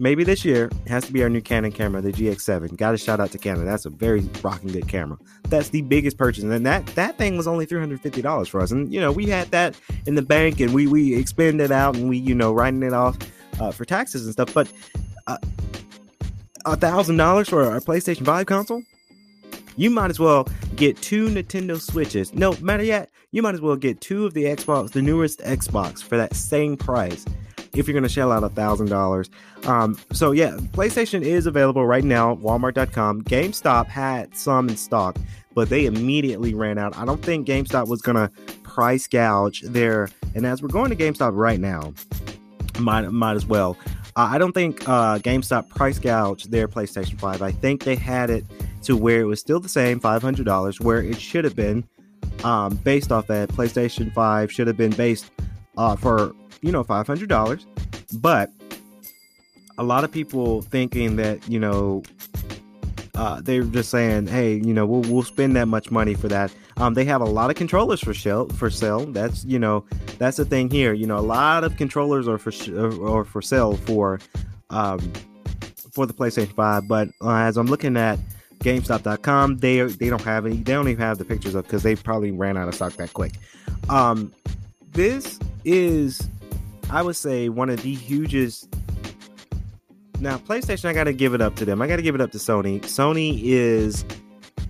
maybe 0.00 0.24
this 0.24 0.44
year, 0.44 0.70
has 0.86 1.04
to 1.06 1.12
be 1.12 1.22
our 1.22 1.28
new 1.28 1.40
Canon 1.40 1.70
camera, 1.70 2.00
the 2.00 2.12
GX7. 2.12 2.76
Got 2.76 2.94
a 2.94 2.98
shout 2.98 3.20
out 3.20 3.30
to 3.32 3.38
Canon. 3.38 3.66
That's 3.66 3.84
a 3.84 3.90
very 3.90 4.20
rocking 4.42 4.72
good 4.72 4.88
camera. 4.88 5.18
That's 5.44 5.68
the 5.68 5.82
biggest 5.82 6.16
purchase, 6.16 6.42
and 6.42 6.66
that 6.66 6.86
that 6.88 7.18
thing 7.18 7.36
was 7.36 7.46
only 7.46 7.66
three 7.66 7.78
hundred 7.78 8.00
fifty 8.00 8.22
dollars 8.22 8.48
for 8.48 8.60
us. 8.60 8.70
And 8.70 8.92
you 8.92 9.00
know 9.00 9.12
we 9.12 9.26
had 9.26 9.50
that 9.50 9.78
in 10.06 10.14
the 10.14 10.22
bank, 10.22 10.60
and 10.60 10.74
we 10.74 10.86
we 10.86 11.14
expended 11.14 11.70
out, 11.70 11.96
and 11.96 12.08
we 12.08 12.16
you 12.16 12.34
know 12.34 12.52
writing 12.52 12.82
it 12.82 12.94
off 12.94 13.16
uh, 13.60 13.70
for 13.70 13.84
taxes 13.84 14.24
and 14.24 14.32
stuff. 14.32 14.52
But 14.54 14.72
uh, 15.26 15.38
a 16.64 16.76
thousand 16.76 17.18
dollars 17.18 17.48
for 17.48 17.76
a 17.76 17.80
PlayStation 17.80 18.24
Five 18.24 18.46
console, 18.46 18.82
you 19.76 19.90
might 19.90 20.10
as 20.10 20.18
well 20.18 20.48
get 20.76 20.96
two 20.96 21.28
Nintendo 21.28 21.80
Switches. 21.80 22.34
No 22.34 22.56
matter 22.60 22.82
yet, 22.82 23.10
you 23.32 23.42
might 23.42 23.54
as 23.54 23.60
well 23.60 23.76
get 23.76 24.00
two 24.00 24.26
of 24.26 24.34
the 24.34 24.44
Xbox, 24.44 24.90
the 24.90 25.02
newest 25.02 25.40
Xbox, 25.40 26.02
for 26.02 26.16
that 26.16 26.34
same 26.34 26.76
price. 26.76 27.24
If 27.74 27.86
you're 27.86 27.92
going 27.92 28.02
to 28.02 28.08
shell 28.08 28.32
out 28.32 28.42
a 28.42 28.48
thousand 28.48 28.88
dollars, 28.88 29.30
um, 29.64 29.98
so 30.12 30.32
yeah, 30.32 30.56
PlayStation 30.72 31.22
is 31.22 31.46
available 31.46 31.86
right 31.86 32.04
now. 32.04 32.36
Walmart.com. 32.36 33.22
GameStop 33.22 33.86
had 33.86 34.36
some 34.36 34.68
in 34.68 34.76
stock, 34.76 35.16
but 35.54 35.68
they 35.68 35.86
immediately 35.86 36.54
ran 36.54 36.78
out. 36.78 36.96
I 36.96 37.04
don't 37.04 37.22
think 37.22 37.46
GameStop 37.46 37.88
was 37.88 38.02
going 38.02 38.16
to 38.16 38.30
price 38.62 39.06
gouge 39.06 39.62
there. 39.62 40.08
And 40.34 40.46
as 40.46 40.62
we're 40.62 40.68
going 40.68 40.90
to 40.90 40.96
GameStop 40.96 41.32
right 41.34 41.60
now, 41.60 41.92
might 42.78 43.08
might 43.10 43.36
as 43.36 43.46
well. 43.46 43.76
I 44.16 44.38
don't 44.38 44.52
think 44.52 44.88
uh, 44.88 45.18
GameStop 45.18 45.68
price 45.68 45.98
gouged 45.98 46.50
their 46.50 46.68
PlayStation 46.68 47.18
5. 47.18 47.42
I 47.42 47.52
think 47.52 47.84
they 47.84 47.96
had 47.96 48.30
it 48.30 48.44
to 48.82 48.96
where 48.96 49.20
it 49.20 49.24
was 49.24 49.40
still 49.40 49.60
the 49.60 49.68
same 49.68 50.00
$500, 50.00 50.80
where 50.80 51.02
it 51.02 51.20
should 51.20 51.44
have 51.44 51.54
been 51.54 51.84
um, 52.44 52.76
based 52.76 53.12
off 53.12 53.26
that. 53.28 53.48
PlayStation 53.50 54.12
5 54.12 54.52
should 54.52 54.66
have 54.66 54.76
been 54.76 54.92
based 54.92 55.30
uh, 55.76 55.96
for, 55.96 56.34
you 56.62 56.72
know, 56.72 56.84
$500. 56.84 57.66
But 58.20 58.50
a 59.78 59.82
lot 59.82 60.04
of 60.04 60.12
people 60.12 60.62
thinking 60.62 61.16
that, 61.16 61.48
you 61.48 61.58
know, 61.58 62.02
uh, 63.14 63.40
they're 63.42 63.64
just 63.64 63.90
saying, 63.90 64.26
hey, 64.26 64.54
you 64.54 64.72
know, 64.72 64.86
we'll, 64.86 65.02
we'll 65.12 65.22
spend 65.22 65.54
that 65.56 65.68
much 65.68 65.90
money 65.90 66.14
for 66.14 66.28
that. 66.28 66.52
Um, 66.78 66.94
they 66.94 67.04
have 67.04 67.20
a 67.20 67.26
lot 67.26 67.50
of 67.50 67.56
controllers 67.56 68.00
for 68.00 68.14
sale. 68.14 68.48
For 68.48 68.70
sale, 68.70 69.04
that's 69.04 69.44
you 69.44 69.58
know, 69.58 69.84
that's 70.18 70.38
the 70.38 70.46
thing 70.46 70.70
here. 70.70 70.94
You 70.94 71.06
know, 71.06 71.18
a 71.18 71.20
lot 71.20 71.62
of 71.62 71.76
controllers 71.76 72.26
are 72.26 72.38
for 72.38 72.50
sh- 72.50 72.70
or 72.70 73.26
for 73.26 73.42
sale 73.42 73.76
for 73.76 74.18
um, 74.70 75.00
for 75.92 76.06
the 76.06 76.14
PlayStation 76.14 76.54
Five. 76.54 76.88
But 76.88 77.08
uh, 77.20 77.34
as 77.34 77.58
I'm 77.58 77.66
looking 77.66 77.98
at 77.98 78.18
GameStop.com, 78.60 79.58
they 79.58 79.82
they 79.82 80.08
don't 80.08 80.22
have 80.22 80.46
any. 80.46 80.56
They 80.56 80.72
don't 80.72 80.88
even 80.88 81.02
have 81.02 81.18
the 81.18 81.26
pictures 81.26 81.54
of 81.54 81.64
because 81.64 81.82
they 81.82 81.96
probably 81.96 82.30
ran 82.30 82.56
out 82.56 82.68
of 82.68 82.74
stock 82.74 82.94
that 82.94 83.12
quick. 83.12 83.34
Um, 83.90 84.32
this 84.92 85.38
is, 85.64 86.28
I 86.90 87.02
would 87.02 87.16
say, 87.16 87.48
one 87.48 87.70
of 87.70 87.82
the 87.82 87.94
hugest 87.94 88.68
now, 90.20 90.36
PlayStation, 90.36 90.84
I 90.84 90.92
got 90.92 91.04
to 91.04 91.14
give 91.14 91.32
it 91.32 91.40
up 91.40 91.56
to 91.56 91.64
them. 91.64 91.80
I 91.80 91.86
got 91.86 91.96
to 91.96 92.02
give 92.02 92.14
it 92.14 92.20
up 92.20 92.30
to 92.32 92.38
Sony. 92.38 92.80
Sony 92.82 93.40
is 93.42 94.04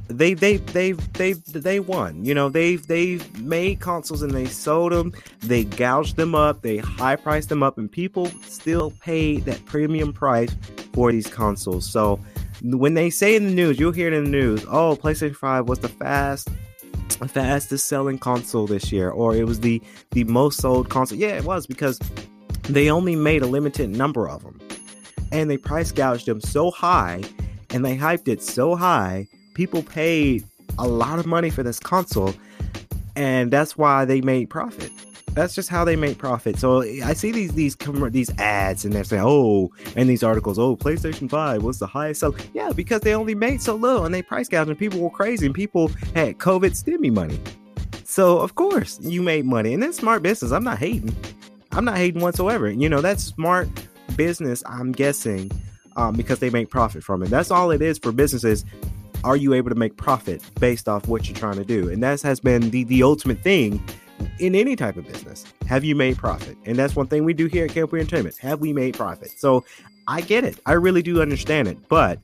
they 0.06 0.34
they 0.34 0.58
they 0.58 0.92
they 0.92 1.32
they 1.32 1.80
won. 1.80 2.24
You 2.24 2.34
know, 2.34 2.48
they've 2.48 2.84
they've 2.86 3.40
made 3.40 3.80
consoles 3.80 4.22
and 4.22 4.32
they 4.32 4.46
sold 4.46 4.92
them. 4.92 5.12
They 5.40 5.64
gouged 5.64 6.16
them 6.16 6.36
up. 6.36 6.62
They 6.62 6.78
high 6.78 7.16
priced 7.16 7.48
them 7.48 7.62
up, 7.64 7.78
and 7.78 7.90
people 7.90 8.26
still 8.46 8.92
pay 9.00 9.38
that 9.40 9.64
premium 9.66 10.12
price 10.12 10.54
for 10.92 11.10
these 11.10 11.26
consoles. 11.26 11.88
So 11.88 12.20
when 12.62 12.94
they 12.94 13.10
say 13.10 13.34
in 13.34 13.46
the 13.46 13.54
news, 13.54 13.78
you'll 13.78 13.92
hear 13.92 14.06
it 14.08 14.14
in 14.14 14.24
the 14.24 14.30
news. 14.30 14.64
Oh, 14.68 14.96
PlayStation 14.96 15.34
Five 15.34 15.68
was 15.68 15.80
the 15.80 15.88
fast 15.88 16.48
fastest 17.10 17.86
selling 17.86 18.18
console 18.18 18.66
this 18.66 18.92
year, 18.92 19.10
or 19.10 19.34
it 19.34 19.44
was 19.44 19.60
the 19.60 19.82
the 20.12 20.24
most 20.24 20.60
sold 20.60 20.88
console. 20.88 21.18
Yeah, 21.18 21.36
it 21.36 21.44
was 21.44 21.66
because 21.66 21.98
they 22.68 22.90
only 22.90 23.16
made 23.16 23.42
a 23.42 23.46
limited 23.46 23.90
number 23.90 24.28
of 24.28 24.42
them 24.42 24.60
and 25.32 25.50
they 25.50 25.56
price 25.56 25.92
gouged 25.92 26.26
them 26.26 26.40
so 26.40 26.70
high 26.70 27.22
and 27.70 27.84
they 27.84 27.96
hyped 27.96 28.28
it 28.28 28.42
so 28.42 28.74
high, 28.74 29.28
people 29.54 29.82
paid 29.82 30.44
a 30.78 30.86
lot 30.86 31.18
of 31.18 31.26
money 31.26 31.50
for 31.50 31.62
this 31.62 31.78
console, 31.78 32.34
and 33.16 33.52
that's 33.52 33.76
why 33.76 34.04
they 34.04 34.20
made 34.20 34.50
profit. 34.50 34.90
That's 35.40 35.54
just 35.54 35.70
how 35.70 35.87
they 35.87 35.97
make 35.97 36.18
profit. 36.18 36.59
So 36.59 36.82
I 36.82 37.14
see 37.14 37.32
these 37.32 37.54
these 37.54 37.75
these 38.11 38.30
ads 38.38 38.85
and 38.85 38.92
they're 38.92 39.04
saying, 39.04 39.23
oh, 39.25 39.73
and 39.97 40.06
these 40.06 40.23
articles, 40.23 40.59
oh, 40.59 40.76
PlayStation 40.76 41.30
Five 41.30 41.62
was 41.62 41.78
the 41.78 41.87
highest 41.87 42.20
sell. 42.20 42.35
Yeah, 42.52 42.73
because 42.73 43.00
they 43.00 43.14
only 43.14 43.35
made 43.35 43.62
so 43.62 43.75
little 43.75 44.04
and 44.04 44.14
they 44.14 44.20
price 44.20 44.50
gouged 44.50 44.68
and 44.68 44.78
people 44.78 45.00
were 45.00 45.09
crazy 45.09 45.47
and 45.47 45.54
people 45.54 45.88
had 46.14 46.37
COVID 46.37 46.73
stimmy 46.73 47.11
money. 47.11 47.40
So 48.04 48.37
of 48.38 48.54
course 48.54 48.99
you 49.00 49.23
made 49.23 49.47
money 49.47 49.73
and 49.73 49.82
that's 49.82 49.97
smart 49.97 50.23
business. 50.23 50.52
I'm 50.52 50.62
not 50.62 50.76
hating. 50.76 51.16
I'm 51.73 51.87
not 51.87 51.97
hating 51.97 52.20
whatsoever. 52.20 52.70
You 52.70 52.90
know 52.90 53.00
that's 53.00 53.25
smart 53.25 53.66
business, 54.16 54.62
I'm 54.66 54.92
guessing, 54.92 55.50
um, 55.97 56.16
because 56.16 56.40
they 56.40 56.50
make 56.50 56.68
profit 56.68 57.02
from 57.02 57.23
it. 57.23 57.30
That's 57.30 57.50
all 57.50 57.70
it 57.70 57.80
is 57.80 57.99
for 57.99 58.12
businesses. 58.12 58.66
Are 59.25 59.37
you 59.37 59.54
able 59.54 59.70
to 59.70 59.75
make 59.75 59.97
profit 59.97 60.42
based 60.61 60.87
off 60.87 61.09
what 61.09 61.30
you're 61.30 61.37
trying 61.37 61.56
to 61.56 61.64
do? 61.64 61.88
And 61.88 62.02
that 62.02 62.20
has 62.20 62.40
been 62.40 62.68
the, 62.68 62.85
the 62.85 63.02
ultimate 63.02 63.40
thing 63.40 63.82
in 64.38 64.54
any 64.54 64.76
type 64.76 64.96
of 64.96 65.06
business. 65.06 65.44
Have 65.66 65.84
you 65.84 65.94
made 65.94 66.16
profit? 66.16 66.56
And 66.66 66.76
that's 66.76 66.96
one 66.96 67.06
thing 67.06 67.24
we 67.24 67.34
do 67.34 67.46
here 67.46 67.64
at 67.64 67.70
Camp 67.70 67.92
Entertainment. 67.92 68.36
Have 68.38 68.60
we 68.60 68.72
made 68.72 68.94
profit? 68.94 69.30
So 69.38 69.64
I 70.08 70.20
get 70.20 70.44
it. 70.44 70.58
I 70.66 70.72
really 70.72 71.02
do 71.02 71.22
understand 71.22 71.68
it. 71.68 71.78
But 71.88 72.18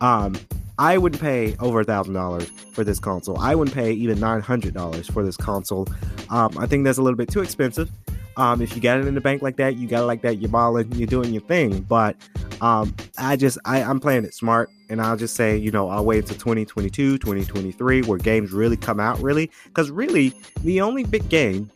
um, 0.00 0.36
I 0.78 0.98
wouldn't 0.98 1.22
pay 1.22 1.56
over 1.60 1.80
a 1.80 1.84
thousand 1.84 2.14
dollars 2.14 2.50
for 2.72 2.84
this 2.84 2.98
console. 2.98 3.38
I 3.38 3.54
wouldn't 3.54 3.74
pay 3.74 3.92
even 3.92 4.18
nine 4.18 4.40
hundred 4.40 4.74
dollars 4.74 5.08
for 5.08 5.22
this 5.24 5.36
console. 5.36 5.88
Um, 6.30 6.56
I 6.58 6.66
think 6.66 6.84
that's 6.84 6.98
a 6.98 7.02
little 7.02 7.16
bit 7.16 7.28
too 7.28 7.40
expensive. 7.40 7.90
Um, 8.36 8.60
if 8.60 8.74
you 8.74 8.82
got 8.82 8.98
it 8.98 9.06
in 9.06 9.14
the 9.14 9.20
bank 9.20 9.42
like 9.42 9.56
that, 9.56 9.76
you 9.76 9.86
got 9.86 10.02
it 10.02 10.06
like 10.06 10.22
that. 10.22 10.38
You're 10.38 10.50
balling, 10.50 10.90
you're 10.92 11.06
doing 11.06 11.32
your 11.32 11.42
thing. 11.42 11.80
But 11.80 12.16
um, 12.60 12.94
I 13.18 13.36
just 13.36 13.58
I, 13.64 13.82
I'm 13.82 14.00
playing 14.00 14.24
it 14.24 14.34
smart, 14.34 14.70
and 14.88 15.00
I'll 15.00 15.16
just 15.16 15.36
say, 15.36 15.56
you 15.56 15.70
know, 15.70 15.88
I'll 15.88 16.04
wait 16.04 16.18
until 16.18 16.36
2022, 16.36 17.18
2023, 17.18 18.02
where 18.02 18.18
games 18.18 18.52
really 18.52 18.76
come 18.76 19.00
out. 19.00 19.20
Really, 19.20 19.50
because 19.66 19.90
really, 19.90 20.34
the 20.62 20.80
only 20.80 21.04
big 21.04 21.28
game 21.28 21.70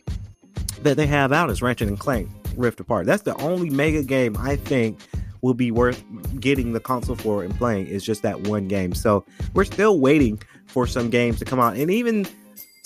that 0.83 0.97
they 0.97 1.07
have 1.07 1.31
out 1.31 1.49
is 1.49 1.61
Ratchet 1.61 1.87
and 1.87 1.99
Clank 1.99 2.29
Rift 2.55 2.79
Apart. 2.79 3.05
That's 3.05 3.23
the 3.23 3.35
only 3.35 3.69
mega 3.69 4.03
game 4.03 4.35
I 4.37 4.55
think 4.55 4.99
will 5.41 5.53
be 5.53 5.71
worth 5.71 6.03
getting 6.39 6.73
the 6.73 6.79
console 6.81 7.15
for 7.15 7.43
and 7.43 7.55
playing. 7.55 7.87
Is 7.87 8.03
just 8.03 8.21
that 8.23 8.41
one 8.41 8.67
game. 8.67 8.93
So 8.93 9.25
we're 9.53 9.63
still 9.65 9.99
waiting 9.99 10.41
for 10.67 10.85
some 10.85 11.09
games 11.09 11.39
to 11.39 11.45
come 11.45 11.59
out, 11.59 11.77
and 11.77 11.89
even 11.89 12.27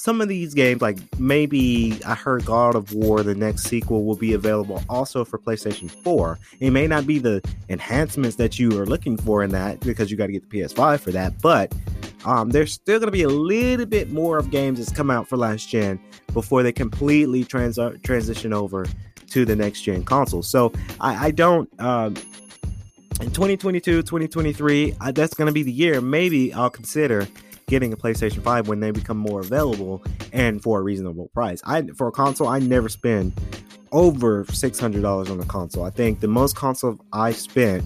some 0.03 0.19
of 0.19 0.27
these 0.27 0.53
games, 0.53 0.81
like 0.81 0.99
maybe 1.17 1.97
I 2.05 2.13
heard 2.13 2.43
God 2.43 2.75
of 2.75 2.93
War, 2.93 3.23
the 3.23 3.33
next 3.33 3.63
sequel, 3.63 4.03
will 4.03 4.17
be 4.17 4.33
available 4.33 4.83
also 4.89 5.23
for 5.23 5.39
PlayStation 5.39 5.89
4. 5.89 6.37
It 6.59 6.71
may 6.71 6.87
not 6.87 7.07
be 7.07 7.19
the 7.19 7.41
enhancements 7.69 8.35
that 8.35 8.59
you 8.59 8.77
are 8.81 8.85
looking 8.85 9.15
for 9.15 9.43
in 9.43 9.51
that 9.51 9.79
because 9.79 10.11
you 10.11 10.17
got 10.17 10.25
to 10.25 10.33
get 10.33 10.49
the 10.49 10.59
PS5 10.59 10.99
for 10.99 11.11
that, 11.11 11.41
but 11.41 11.73
um, 12.25 12.49
there's 12.49 12.73
still 12.73 12.99
going 12.99 13.07
to 13.07 13.13
be 13.13 13.23
a 13.23 13.29
little 13.29 13.85
bit 13.85 14.11
more 14.11 14.37
of 14.37 14.51
games 14.51 14.77
that's 14.77 14.91
come 14.91 15.09
out 15.09 15.29
for 15.29 15.37
last 15.37 15.69
gen 15.69 15.97
before 16.33 16.63
they 16.63 16.73
completely 16.73 17.45
trans- 17.45 17.79
transition 18.03 18.51
over 18.51 18.85
to 19.29 19.45
the 19.45 19.55
next 19.55 19.83
gen 19.83 20.03
console. 20.03 20.43
So 20.43 20.73
I, 20.99 21.27
I 21.27 21.31
don't. 21.31 21.69
Um, 21.79 22.15
in 23.21 23.31
2022, 23.31 24.01
2023, 24.01 24.97
that's 25.13 25.33
going 25.33 25.47
to 25.47 25.53
be 25.53 25.63
the 25.63 25.71
year. 25.71 26.01
Maybe 26.01 26.53
I'll 26.53 26.69
consider 26.69 27.25
getting 27.73 27.91
a 27.91 27.97
PlayStation 27.97 28.43
5 28.43 28.67
when 28.67 28.79
they 28.79 28.91
become 28.91 29.17
more 29.17 29.39
available 29.39 30.03
and 30.31 30.61
for 30.61 30.79
a 30.79 30.83
reasonable 30.83 31.27
price. 31.29 31.59
I 31.65 31.81
for 31.97 32.07
a 32.07 32.11
console, 32.11 32.47
I 32.47 32.59
never 32.59 32.87
spend 32.87 33.33
over 33.91 34.45
$600 34.45 35.31
on 35.31 35.39
a 35.39 35.45
console. 35.45 35.83
I 35.83 35.89
think 35.89 36.19
the 36.19 36.27
most 36.27 36.55
console 36.55 36.99
I 37.11 37.31
spent 37.31 37.83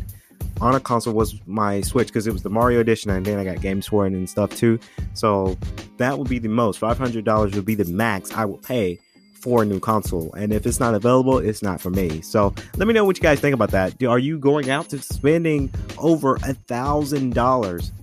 on 0.60 0.76
a 0.76 0.82
console 0.82 1.14
was 1.14 1.40
my 1.46 1.80
Switch 1.80 2.08
because 2.08 2.28
it 2.28 2.34
was 2.34 2.44
the 2.44 2.50
Mario 2.50 2.82
Edition, 2.82 3.12
and 3.12 3.26
then 3.26 3.40
I 3.40 3.46
got 3.46 3.62
games 3.62 3.88
for 3.88 4.06
it 4.06 4.12
and 4.12 4.30
stuff 4.30 4.54
too. 4.58 4.78
So 5.14 5.58
that 5.96 6.20
would 6.20 6.28
be 6.28 6.40
the 6.40 6.50
most. 6.50 6.80
Five 6.80 6.98
hundred 6.98 7.24
dollars 7.24 7.54
would 7.56 7.66
be 7.66 7.76
the 7.76 7.86
max 7.86 8.34
I 8.34 8.44
will 8.44 8.58
pay 8.58 9.00
for 9.36 9.64
a 9.64 9.66
new 9.66 9.80
console. 9.80 10.34
And 10.34 10.52
if 10.52 10.66
it's 10.66 10.82
not 10.82 10.96
available, 10.96 11.38
it's 11.38 11.62
not 11.62 11.80
for 11.80 11.92
me. 11.92 12.20
So 12.20 12.54
let 12.76 12.90
me 12.90 12.94
know 12.94 13.06
what 13.06 13.16
you 13.16 13.24
guys 13.24 13.40
think 13.40 13.54
about 13.54 13.72
that. 13.72 14.04
Are 14.04 14.20
you 14.20 14.38
going 14.38 14.70
out 14.70 14.90
to 14.90 15.00
spending 15.02 15.72
over 15.98 16.36
a 16.44 16.56
thousand 16.56 17.36
dollars 17.36 17.94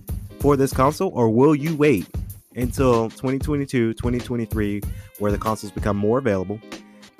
for 0.45 0.55
this 0.55 0.71
console, 0.71 1.09
or 1.15 1.27
will 1.27 1.55
you 1.55 1.75
wait 1.75 2.07
until 2.55 3.09
2022, 3.09 3.95
2023, 3.95 4.79
where 5.17 5.31
the 5.31 5.39
consoles 5.39 5.71
become 5.71 5.97
more 5.97 6.19
available 6.19 6.59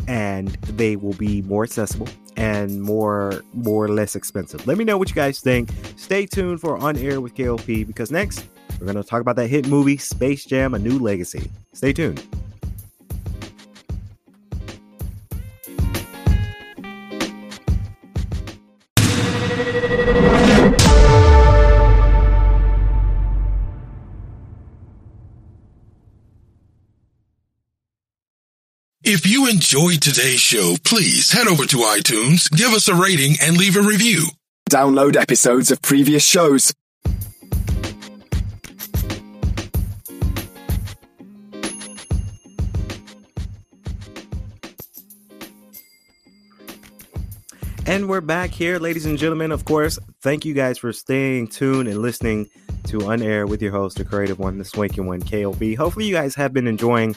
and 0.07 0.49
they 0.77 0.95
will 0.95 1.15
be 1.15 1.41
more 1.41 1.63
accessible 1.63 2.07
and 2.37 2.79
more 2.83 3.41
more 3.53 3.83
or 3.83 3.87
less 3.87 4.15
expensive. 4.15 4.67
Let 4.67 4.77
me 4.77 4.83
know 4.83 4.99
what 4.99 5.09
you 5.09 5.15
guys 5.15 5.39
think. 5.39 5.71
Stay 5.95 6.27
tuned 6.27 6.61
for 6.61 6.77
On 6.77 6.95
Air 6.95 7.19
with 7.19 7.33
KLP 7.33 7.87
because 7.87 8.11
next 8.11 8.45
we're 8.79 8.85
going 8.85 8.95
to 8.95 9.03
talk 9.03 9.21
about 9.21 9.37
that 9.37 9.47
hit 9.47 9.67
movie 9.67 9.97
Space 9.97 10.45
Jam: 10.45 10.75
A 10.75 10.77
New 10.77 10.99
Legacy. 10.99 11.49
Stay 11.73 11.93
tuned. 11.93 12.23
If 29.07 29.27
you 29.27 29.47
enjoyed 29.47 30.01
today's 30.01 30.39
show, 30.39 30.77
please 30.83 31.31
head 31.31 31.45
over 31.45 31.63
to 31.67 31.77
iTunes, 31.77 32.49
give 32.49 32.69
us 32.69 32.87
a 32.87 32.95
rating, 32.95 33.35
and 33.39 33.55
leave 33.55 33.77
a 33.77 33.81
review. 33.83 34.29
Download 34.71 35.15
episodes 35.15 35.69
of 35.69 35.79
previous 35.83 36.25
shows. 36.25 36.73
And 47.85 48.09
we're 48.09 48.21
back 48.21 48.49
here, 48.49 48.79
ladies 48.79 49.05
and 49.05 49.19
gentlemen. 49.19 49.51
Of 49.51 49.65
course, 49.65 49.99
thank 50.23 50.45
you 50.45 50.55
guys 50.55 50.79
for 50.79 50.91
staying 50.91 51.49
tuned 51.49 51.87
and 51.87 52.01
listening 52.01 52.49
to 52.87 53.05
On 53.05 53.21
Air 53.21 53.45
with 53.45 53.61
your 53.61 53.71
host, 53.71 53.97
the 53.97 54.03
creative 54.03 54.39
one, 54.39 54.57
the 54.57 54.65
swanky 54.65 55.01
one, 55.01 55.21
KLP. 55.21 55.77
Hopefully, 55.77 56.05
you 56.05 56.15
guys 56.15 56.33
have 56.33 56.53
been 56.53 56.65
enjoying 56.65 57.15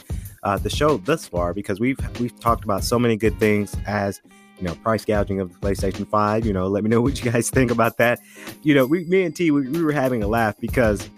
uh, 0.48 0.56
the 0.56 0.70
show 0.70 0.96
thus 0.96 1.28
far 1.28 1.52
because 1.52 1.78
we've 1.78 1.98
we've 2.18 2.38
talked 2.40 2.64
about 2.64 2.82
so 2.82 2.98
many 2.98 3.16
good 3.16 3.38
things 3.38 3.76
as 3.86 4.22
you 4.56 4.64
know 4.66 4.74
price 4.76 5.04
gouging 5.04 5.40
of 5.40 5.52
the 5.52 5.58
PlayStation 5.58 6.08
Five. 6.08 6.46
You 6.46 6.54
know, 6.54 6.68
let 6.68 6.82
me 6.82 6.88
know 6.88 7.00
what 7.06 7.22
you 7.22 7.30
guys 7.30 7.50
think 7.50 7.70
about 7.70 7.98
that. 7.98 8.18
You 8.62 8.74
know, 8.74 8.86
we, 8.86 9.04
me 9.04 9.24
and 9.24 9.36
T, 9.36 9.50
we, 9.50 9.68
we 9.68 9.82
were 9.82 9.92
having 9.92 10.22
a 10.22 10.26
laugh 10.26 10.56
because 10.58 11.08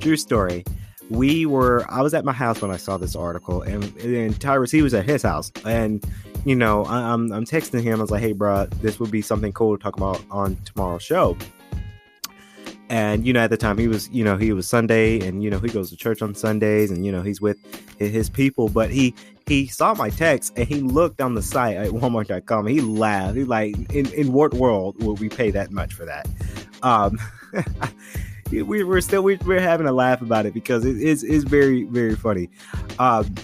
true 0.00 0.16
story. 0.16 0.64
We 1.10 1.44
were. 1.44 1.84
I 1.90 2.00
was 2.00 2.14
at 2.14 2.24
my 2.24 2.32
house 2.32 2.62
when 2.62 2.70
I 2.70 2.78
saw 2.78 2.96
this 2.96 3.14
article, 3.14 3.60
and, 3.60 3.94
and 3.98 4.40
Tyrus 4.40 4.70
he 4.70 4.80
was 4.80 4.94
at 4.94 5.04
his 5.04 5.22
house, 5.22 5.52
and 5.66 6.02
you 6.46 6.56
know, 6.56 6.84
I, 6.86 7.12
I'm, 7.12 7.30
I'm 7.30 7.44
texting 7.44 7.82
him. 7.82 7.98
I 7.98 8.02
was 8.02 8.10
like, 8.10 8.22
"Hey, 8.22 8.32
bro, 8.32 8.66
this 8.80 8.98
would 8.98 9.10
be 9.10 9.20
something 9.20 9.52
cool 9.52 9.76
to 9.76 9.82
talk 9.82 9.98
about 9.98 10.22
on 10.30 10.56
tomorrow's 10.64 11.02
show." 11.02 11.36
And 12.94 13.26
you 13.26 13.32
know, 13.32 13.40
at 13.40 13.50
the 13.50 13.56
time, 13.56 13.76
he 13.76 13.88
was, 13.88 14.08
you 14.10 14.22
know, 14.22 14.36
he 14.36 14.52
was 14.52 14.68
Sunday, 14.68 15.18
and 15.26 15.42
you 15.42 15.50
know, 15.50 15.58
he 15.58 15.66
goes 15.66 15.90
to 15.90 15.96
church 15.96 16.22
on 16.22 16.32
Sundays, 16.32 16.92
and 16.92 17.04
you 17.04 17.10
know, 17.10 17.22
he's 17.22 17.40
with 17.40 17.58
his 17.98 18.30
people. 18.30 18.68
But 18.68 18.88
he 18.88 19.16
he 19.48 19.66
saw 19.66 19.94
my 19.94 20.10
text, 20.10 20.52
and 20.56 20.68
he 20.68 20.76
looked 20.76 21.20
on 21.20 21.34
the 21.34 21.42
site 21.42 21.76
at 21.76 21.88
Walmart.com. 21.88 22.68
He 22.68 22.80
laughed. 22.80 23.34
He 23.34 23.42
like, 23.42 23.74
in 23.92 24.06
in 24.12 24.32
what 24.32 24.54
world 24.54 25.02
would 25.02 25.18
we 25.18 25.28
pay 25.28 25.50
that 25.50 25.72
much 25.72 25.92
for 25.92 26.04
that? 26.04 26.28
Um, 26.84 27.18
we, 28.52 28.84
we're 28.84 29.00
still 29.00 29.22
we, 29.22 29.38
we're 29.44 29.58
having 29.58 29.88
a 29.88 29.92
laugh 29.92 30.22
about 30.22 30.46
it 30.46 30.54
because 30.54 30.84
it 30.84 30.96
is 30.96 31.24
is 31.24 31.42
very 31.42 31.82
very 31.82 32.14
funny. 32.14 32.48
Um, 33.00 33.34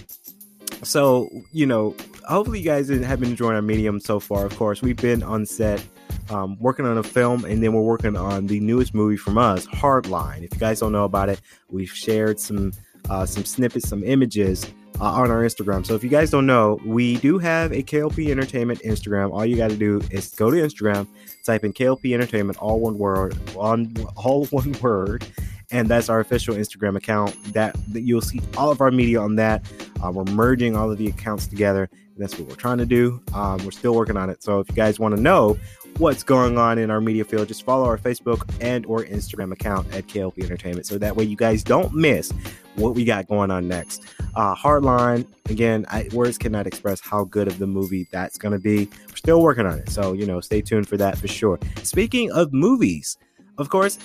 so 0.81 1.29
you 1.51 1.65
know 1.65 1.93
hopefully 2.25 2.59
you 2.59 2.65
guys 2.65 2.87
have 2.87 3.19
been 3.19 3.31
enjoying 3.31 3.55
our 3.55 3.61
medium 3.61 3.99
so 3.99 4.21
far. 4.21 4.45
Of 4.45 4.55
course, 4.55 4.81
we've 4.81 4.95
been 4.95 5.23
on 5.23 5.45
set 5.45 5.83
um, 6.29 6.57
working 6.59 6.85
on 6.85 6.97
a 6.97 7.03
film, 7.03 7.45
and 7.45 7.63
then 7.63 7.73
we're 7.73 7.81
working 7.81 8.15
on 8.15 8.47
the 8.47 8.59
newest 8.59 8.93
movie 8.93 9.17
from 9.17 9.37
us, 9.37 9.65
Hardline. 9.67 10.43
If 10.43 10.53
you 10.53 10.59
guys 10.59 10.79
don't 10.79 10.91
know 10.91 11.05
about 11.05 11.29
it, 11.29 11.41
we've 11.69 11.91
shared 11.91 12.39
some 12.39 12.71
uh, 13.09 13.25
some 13.25 13.45
snippets, 13.45 13.89
some 13.89 14.03
images 14.03 14.65
uh, 14.99 15.05
on 15.05 15.31
our 15.31 15.41
Instagram. 15.41 15.85
So 15.85 15.95
if 15.95 16.03
you 16.03 16.09
guys 16.09 16.29
don't 16.29 16.45
know, 16.45 16.79
we 16.85 17.17
do 17.17 17.39
have 17.39 17.71
a 17.71 17.81
KLP 17.81 18.29
Entertainment 18.29 18.81
Instagram. 18.81 19.31
All 19.31 19.45
you 19.45 19.57
got 19.57 19.71
to 19.71 19.75
do 19.75 20.01
is 20.11 20.29
go 20.29 20.51
to 20.51 20.57
Instagram, 20.57 21.07
type 21.43 21.63
in 21.63 21.73
KLP 21.73 22.13
Entertainment, 22.13 22.59
all 22.59 22.79
one 22.79 22.97
word, 22.97 23.35
on 23.57 23.93
all 24.15 24.45
one 24.51 24.73
word, 24.73 25.25
and 25.71 25.87
that's 25.87 26.09
our 26.09 26.19
official 26.19 26.55
Instagram 26.55 26.95
account. 26.95 27.35
That, 27.53 27.75
that 27.93 28.01
you'll 28.01 28.21
see 28.21 28.41
all 28.57 28.71
of 28.71 28.81
our 28.81 28.91
media 28.91 29.19
on 29.19 29.35
that. 29.37 29.65
Uh, 30.03 30.11
we're 30.11 30.25
merging 30.25 30.75
all 30.75 30.91
of 30.91 30.97
the 30.97 31.07
accounts 31.07 31.47
together. 31.47 31.89
And 31.91 32.17
that's 32.17 32.37
what 32.37 32.49
we're 32.49 32.55
trying 32.55 32.79
to 32.79 32.85
do. 32.85 33.21
Um, 33.33 33.63
we're 33.63 33.71
still 33.71 33.95
working 33.95 34.17
on 34.17 34.29
it. 34.29 34.43
So 34.43 34.59
if 34.59 34.69
you 34.69 34.75
guys 34.75 34.99
want 34.99 35.15
to 35.15 35.21
know 35.21 35.57
what's 35.97 36.23
going 36.23 36.57
on 36.57 36.77
in 36.77 36.89
our 36.89 37.01
media 37.01 37.23
field, 37.23 37.47
just 37.47 37.63
follow 37.63 37.85
our 37.85 37.97
Facebook 37.97 38.49
and 38.61 38.85
or 38.85 39.03
Instagram 39.03 39.51
account 39.51 39.93
at 39.93 40.07
KLP 40.07 40.43
Entertainment. 40.43 40.85
So 40.85 40.97
that 40.97 41.15
way 41.15 41.23
you 41.23 41.35
guys 41.35 41.63
don't 41.63 41.93
miss 41.93 42.31
what 42.75 42.95
we 42.95 43.05
got 43.05 43.27
going 43.27 43.51
on 43.51 43.67
next. 43.67 44.03
Uh, 44.35 44.55
Hardline, 44.55 45.27
again, 45.49 45.85
I, 45.89 46.09
words 46.13 46.37
cannot 46.37 46.67
express 46.67 47.01
how 47.01 47.25
good 47.25 47.47
of 47.47 47.59
the 47.59 47.67
movie 47.67 48.07
that's 48.11 48.37
going 48.37 48.53
to 48.53 48.59
be. 48.59 48.89
We're 49.09 49.15
still 49.15 49.41
working 49.41 49.65
on 49.65 49.79
it. 49.79 49.89
So, 49.89 50.13
you 50.13 50.25
know, 50.25 50.39
stay 50.41 50.61
tuned 50.61 50.87
for 50.87 50.97
that 50.97 51.17
for 51.17 51.27
sure. 51.27 51.59
Speaking 51.83 52.31
of 52.31 52.53
movies, 52.53 53.17
of 53.57 53.69
course, 53.69 53.99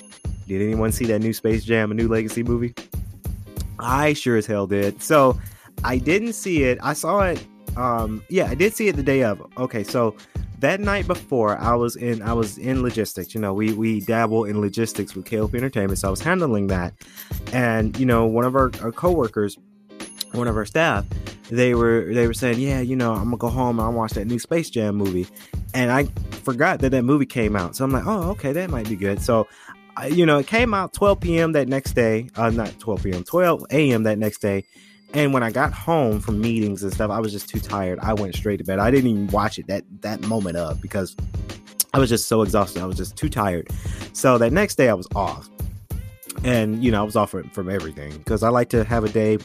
did 0.48 0.62
anyone 0.62 0.92
see 0.92 1.06
that 1.06 1.20
new 1.20 1.32
Space 1.32 1.64
Jam, 1.64 1.90
a 1.90 1.94
new 1.94 2.08
Legacy 2.08 2.42
movie? 2.42 2.74
I 3.78 4.12
sure 4.12 4.36
as 4.36 4.46
hell 4.46 4.66
did. 4.66 5.02
So 5.02 5.38
I 5.84 5.98
didn't 5.98 6.32
see 6.32 6.64
it. 6.64 6.78
I 6.82 6.92
saw 6.92 7.22
it. 7.22 7.44
Um, 7.76 8.22
yeah, 8.28 8.46
I 8.46 8.54
did 8.54 8.74
see 8.74 8.88
it 8.88 8.96
the 8.96 9.02
day 9.02 9.22
of. 9.22 9.42
Okay, 9.58 9.84
so 9.84 10.16
that 10.60 10.80
night 10.80 11.06
before, 11.06 11.58
I 11.58 11.74
was 11.74 11.96
in 11.96 12.22
I 12.22 12.32
was 12.32 12.58
in 12.58 12.82
logistics. 12.82 13.34
You 13.34 13.40
know, 13.40 13.52
we 13.52 13.72
we 13.72 14.00
dabble 14.00 14.44
in 14.44 14.60
logistics 14.60 15.14
with 15.14 15.26
KLP 15.26 15.54
Entertainment, 15.54 15.98
so 15.98 16.08
I 16.08 16.10
was 16.10 16.20
handling 16.20 16.68
that. 16.68 16.94
And 17.52 17.98
you 17.98 18.06
know, 18.06 18.26
one 18.26 18.44
of 18.44 18.54
our, 18.56 18.70
our 18.82 18.92
coworkers, 18.92 19.58
one 20.32 20.48
of 20.48 20.56
our 20.56 20.64
staff, 20.64 21.04
they 21.50 21.74
were 21.74 22.12
they 22.12 22.26
were 22.26 22.34
saying, 22.34 22.58
yeah, 22.58 22.80
you 22.80 22.96
know, 22.96 23.12
I'm 23.12 23.24
gonna 23.24 23.36
go 23.36 23.48
home 23.48 23.78
and 23.78 23.86
I 23.86 23.90
watch 23.90 24.12
that 24.12 24.26
new 24.26 24.38
Space 24.38 24.70
Jam 24.70 24.94
movie, 24.94 25.26
and 25.74 25.90
I 25.90 26.04
forgot 26.42 26.80
that 26.80 26.90
that 26.90 27.02
movie 27.02 27.26
came 27.26 27.56
out. 27.56 27.76
So 27.76 27.84
I'm 27.84 27.90
like, 27.92 28.06
oh, 28.06 28.30
okay, 28.30 28.52
that 28.52 28.70
might 28.70 28.88
be 28.88 28.96
good. 28.96 29.20
So 29.20 29.46
you 30.10 30.26
know, 30.26 30.38
it 30.38 30.46
came 30.46 30.74
out 30.74 30.92
12 30.92 31.20
p.m. 31.20 31.52
that 31.52 31.68
next 31.68 31.92
day. 31.92 32.28
Uh, 32.36 32.50
not 32.50 32.78
12 32.78 33.02
p.m., 33.02 33.24
12 33.24 33.66
a.m. 33.70 34.02
that 34.02 34.18
next 34.18 34.38
day. 34.38 34.64
And 35.16 35.32
when 35.32 35.42
I 35.42 35.50
got 35.50 35.72
home 35.72 36.20
from 36.20 36.42
meetings 36.42 36.82
and 36.82 36.92
stuff, 36.92 37.10
I 37.10 37.20
was 37.20 37.32
just 37.32 37.48
too 37.48 37.58
tired. 37.58 37.98
I 38.00 38.12
went 38.12 38.34
straight 38.34 38.58
to 38.58 38.64
bed. 38.64 38.78
I 38.78 38.90
didn't 38.90 39.08
even 39.08 39.26
watch 39.28 39.58
it 39.58 39.66
that 39.66 39.82
that 40.02 40.20
moment 40.26 40.58
of 40.58 40.82
because 40.82 41.16
I 41.94 41.98
was 41.98 42.10
just 42.10 42.28
so 42.28 42.42
exhausted. 42.42 42.82
I 42.82 42.84
was 42.84 42.98
just 42.98 43.16
too 43.16 43.30
tired. 43.30 43.66
So 44.12 44.36
that 44.36 44.52
next 44.52 44.74
day 44.74 44.90
I 44.90 44.92
was 44.92 45.08
off. 45.14 45.48
And 46.44 46.84
you 46.84 46.90
know, 46.92 47.00
I 47.00 47.02
was 47.02 47.16
off 47.16 47.30
from, 47.30 47.48
from 47.48 47.70
everything 47.70 48.14
because 48.18 48.42
I 48.42 48.50
like 48.50 48.68
to 48.68 48.84
have 48.84 49.04
a 49.04 49.08
day 49.08 49.38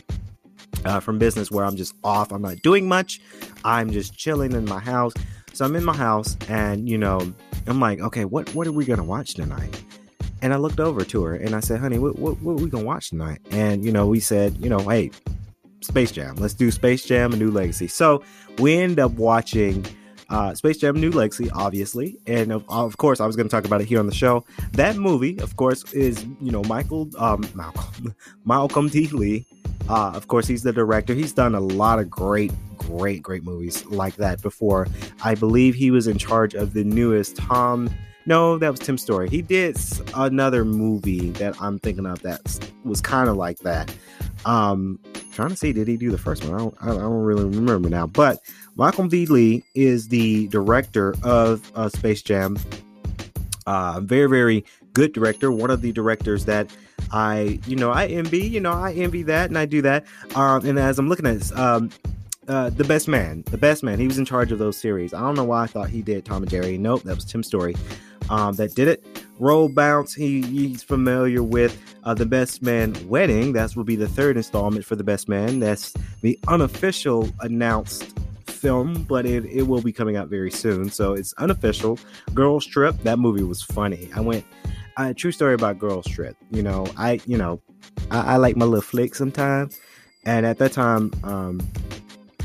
uh, 0.84 1.00
from 1.00 1.18
business 1.18 1.50
where 1.50 1.64
I'm 1.64 1.78
just 1.78 1.96
off. 2.04 2.34
I'm 2.34 2.42
not 2.42 2.58
doing 2.58 2.86
much. 2.86 3.22
I'm 3.64 3.92
just 3.92 4.14
chilling 4.14 4.52
in 4.52 4.66
my 4.66 4.80
house. 4.80 5.14
So 5.54 5.64
I'm 5.64 5.78
in 5.78 5.86
my 5.86 5.96
house 5.96 6.36
and 6.50 6.90
you 6.90 6.98
know, 6.98 7.34
I'm 7.66 7.80
like, 7.80 8.02
okay, 8.02 8.26
what 8.26 8.54
what 8.54 8.68
are 8.68 8.74
we 8.74 8.84
gonna 8.84 9.06
watch 9.06 9.36
tonight? 9.36 9.82
And 10.42 10.54
I 10.54 10.58
looked 10.58 10.82
over 10.82 11.06
to 11.06 11.24
her 11.24 11.36
and 11.36 11.56
I 11.56 11.62
said, 11.62 11.80
honey, 11.80 11.98
what, 11.98 12.20
what, 12.20 12.42
what 12.42 12.54
are 12.54 12.64
we 12.64 12.70
to 12.72 12.78
watch 12.80 13.12
tonight? 13.12 13.40
And, 13.52 13.86
you 13.86 13.92
know, 13.92 14.08
we 14.08 14.20
said, 14.20 14.58
you 14.58 14.70
know, 14.70 14.80
hey, 14.80 15.12
Space 15.82 16.12
Jam. 16.12 16.36
Let's 16.36 16.54
do 16.54 16.72
Space 16.72 17.06
Jam, 17.06 17.34
A 17.34 17.36
New 17.36 17.52
Legacy. 17.52 17.88
So 17.88 18.24
we 18.60 18.76
end 18.76 19.00
up 19.00 19.12
watching 19.14 19.86
uh, 20.30 20.54
Space 20.56 20.78
Jam, 20.78 21.00
New 21.00 21.12
Legacy, 21.12 21.50
obviously. 21.52 22.18
And 22.26 22.52
of, 22.52 22.64
of 22.70 22.98
course, 22.98 23.20
I 23.20 23.28
was 23.28 23.36
going 23.36 23.48
to 23.48 23.52
talk 23.52 23.66
about 23.66 23.82
it 23.82 23.88
here 23.88 24.00
on 24.00 24.08
the 24.08 24.14
show. 24.14 24.46
That 24.74 24.96
movie, 24.96 25.38
of 25.40 25.58
course, 25.58 25.92
is, 25.94 26.26
you 26.40 26.52
know, 26.52 26.64
Michael, 26.64 27.10
um, 27.18 27.48
Malcolm, 27.54 28.16
Malcolm 28.46 28.88
D. 28.88 29.08
Lee. 29.08 29.46
Uh, 29.90 30.12
of 30.16 30.28
course, 30.28 30.48
he's 30.48 30.64
the 30.64 30.72
director. 30.72 31.14
He's 31.14 31.34
done 31.34 31.54
a 31.54 31.60
lot 31.60 32.00
of 32.00 32.10
great, 32.10 32.54
great, 32.78 33.22
great 33.22 33.44
movies 33.44 33.86
like 33.88 34.16
that 34.16 34.42
before. 34.42 34.88
I 35.24 35.36
believe 35.36 35.76
he 35.76 35.92
was 35.92 36.08
in 36.08 36.18
charge 36.18 36.54
of 36.54 36.74
the 36.74 36.84
newest 36.84 37.36
Tom 37.36 37.90
no, 38.26 38.58
that 38.60 38.70
was 38.70 38.80
Tim 38.80 38.98
Story. 38.98 39.30
He 39.30 39.42
did 39.42 39.78
another 40.16 40.64
movie 40.64 41.32
that 41.32 41.60
I'm 41.62 41.80
thinking 41.80 42.06
of 42.06 42.22
that 42.22 42.42
was 42.84 43.02
kind 43.02 43.30
of 43.30 43.36
like 43.36 43.60
that. 43.60 43.94
Um, 44.46 45.00
trying 45.32 45.50
to 45.50 45.56
see, 45.56 45.74
did 45.74 45.88
he 45.88 45.98
do 45.98 46.12
the 46.12 46.18
first 46.18 46.44
one? 46.46 46.56
I 46.56 46.58
don't, 46.58 46.78
I 46.82 46.88
don't 46.88 47.24
really 47.24 47.46
remember 47.46 47.90
now. 47.90 48.08
But 48.08 48.40
Malcolm 48.76 49.10
D. 49.10 49.26
Lee 49.26 49.64
is 49.76 50.08
the 50.08 50.48
director 50.48 51.16
of 51.24 51.72
uh, 51.76 51.90
Space 51.90 52.22
Jam. 52.22 52.58
Uh, 53.68 54.00
very, 54.02 54.28
very 54.28 54.66
good 54.94 55.14
director, 55.14 55.52
one 55.52 55.70
of 55.70 55.82
the 55.82 55.92
directors 55.92 56.46
that 56.46 56.70
I, 57.12 57.60
you 57.68 57.76
know, 57.76 57.92
I 57.92 58.08
envy, 58.08 58.46
you 58.46 58.60
know, 58.60 58.72
I 58.72 58.94
envy 58.94 59.24
that 59.24 59.50
and 59.50 59.58
I 59.58 59.66
do 59.66 59.82
that. 59.84 60.06
Um, 60.36 60.66
and 60.66 60.80
as 60.80 61.00
I'm 61.00 61.10
looking 61.10 61.26
at 61.26 61.40
this, 61.40 61.52
um, 61.54 61.90
uh, 62.48 62.70
the 62.72 62.84
best 62.84 63.08
man, 63.08 63.44
the 63.52 63.58
best 63.58 63.84
man, 63.84 64.00
he 64.00 64.08
was 64.08 64.18
in 64.18 64.26
charge 64.26 64.52
of 64.52 64.60
those 64.60 64.78
series. 64.78 65.14
I 65.14 65.20
don't 65.20 65.36
know 65.36 65.44
why 65.44 65.64
I 65.64 65.68
thought 65.68 65.90
he 65.90 66.02
did 66.02 66.26
Tom 66.26 66.44
and 66.44 66.50
Jerry. 66.50 66.78
Nope, 66.78 67.04
that 67.04 67.16
was 67.16 67.24
Tim 67.26 67.44
Story 67.44 67.76
um, 68.30 68.56
that 68.56 68.76
did 68.76 68.88
it. 68.88 69.06
Roll 69.40 69.70
Bounce, 69.70 70.14
he, 70.14 70.42
he's 70.42 70.84
familiar 70.84 71.42
with 71.42 71.82
uh, 72.04 72.14
The 72.14 72.26
Best 72.26 72.62
Man 72.62 72.96
Wedding. 73.08 73.54
That 73.54 73.76
will 73.76 73.84
be 73.84 73.96
the 73.96 74.08
third 74.08 74.38
installment 74.38 74.86
for 74.86 74.96
The 74.96 75.04
Best 75.04 75.28
Man. 75.28 75.60
That's 75.60 75.94
the 76.22 76.38
unofficial 76.48 77.30
announced 77.40 78.20
film, 78.46 79.04
but 79.04 79.26
it, 79.26 79.46
it 79.46 79.64
will 79.64 79.82
be 79.82 79.92
coming 79.92 80.16
out 80.16 80.28
very 80.28 80.52
soon. 80.52 80.92
So 80.92 81.14
it's 81.14 81.34
unofficial. 81.34 81.98
Girls 82.34 82.66
Trip, 82.66 82.96
that 83.00 83.18
movie 83.18 83.44
was 83.44 83.64
funny. 83.64 84.10
I 84.16 84.22
went, 84.22 84.46
uh, 84.98 85.14
true 85.16 85.32
story 85.32 85.56
about 85.56 85.80
Girls 85.80 86.06
Trip. 86.06 86.38
You 86.52 86.62
know, 86.62 86.86
I, 86.98 87.20
you 87.26 87.38
know, 87.38 87.60
I, 88.12 88.34
I 88.34 88.36
like 88.36 88.56
my 88.56 88.66
little 88.66 88.82
flick 88.82 89.16
sometimes. 89.16 89.80
And 90.24 90.46
at 90.46 90.60
that 90.60 90.74
time, 90.74 91.12
um, 91.24 91.60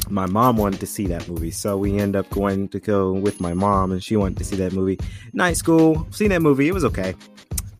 my 0.08 0.26
mom 0.26 0.56
wanted 0.56 0.80
to 0.80 0.86
see 0.86 1.06
that 1.06 1.28
movie, 1.28 1.50
so 1.50 1.76
we 1.76 1.98
end 1.98 2.16
up 2.16 2.28
going 2.30 2.68
to 2.68 2.80
go 2.80 3.12
with 3.12 3.40
my 3.40 3.54
mom, 3.54 3.92
and 3.92 4.02
she 4.02 4.16
wanted 4.16 4.38
to 4.38 4.44
see 4.44 4.56
that 4.56 4.72
movie. 4.72 4.98
Night 5.32 5.56
School, 5.56 6.06
seen 6.10 6.30
that 6.30 6.42
movie, 6.42 6.68
it 6.68 6.74
was 6.74 6.84
okay. 6.84 7.14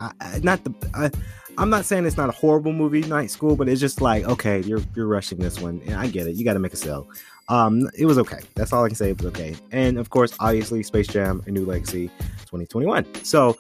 I, 0.01 0.13
I, 0.21 0.41
not 0.43 0.63
the, 0.65 0.75
I, 0.95 1.11
I'm 1.59 1.71
not 1.71 1.85
saying 1.85 2.05
it's 2.05 2.17
not 2.17 2.29
a 2.29 2.33
horrible 2.33 2.73
movie, 2.73 3.03
Night 3.03 3.31
School, 3.31 3.57
but 3.57 3.69
it's 3.69 3.81
just 3.81 4.01
like 4.01 4.25
okay, 4.25 4.61
you're 4.63 4.81
you're 4.95 5.07
rushing 5.07 5.39
this 5.39 5.61
one. 5.61 5.81
And 5.87 5.95
I 5.95 6.07
get 6.09 6.27
it, 6.27 6.37
you 6.37 6.45
got 6.45 6.55
to 6.55 6.59
make 6.59 6.73
a 6.73 6.77
sale. 6.77 7.09
Um, 7.49 7.89
it 7.97 8.07
was 8.07 8.19
okay. 8.19 8.41
That's 8.55 8.73
all 8.73 8.85
I 8.85 8.89
can 8.89 8.97
say. 8.97 9.11
It 9.11 9.19
was 9.19 9.27
okay. 9.27 9.55
And 9.71 9.99
of 9.99 10.11
course, 10.11 10.35
obviously, 10.41 10.83
Space 10.83 11.07
Jam: 11.07 11.43
A 11.47 11.51
New 11.51 11.65
Legacy, 11.65 12.09
2021. 12.47 13.25
So 13.25 13.57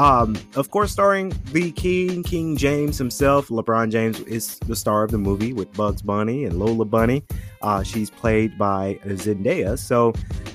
um, 0.00 0.34
of 0.56 0.70
course, 0.70 0.90
starring 0.90 1.30
the 1.52 1.72
King, 1.72 2.22
King 2.22 2.56
James 2.56 2.96
himself. 2.96 3.48
LeBron 3.48 3.92
James 3.92 4.18
is 4.20 4.58
the 4.60 4.74
star 4.74 5.04
of 5.04 5.10
the 5.10 5.18
movie 5.18 5.52
with 5.52 5.70
Bugs 5.74 6.00
Bunny 6.00 6.46
and 6.46 6.58
Lola 6.58 6.86
Bunny. 6.86 7.22
Uh, 7.60 7.82
she's 7.82 8.08
played 8.08 8.56
by 8.56 8.98
Zendaya. 9.04 9.78
So, 9.78 10.14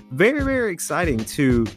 very, 0.09 0.43
very 0.43 0.73
exciting 0.73 1.23
to 1.25 1.67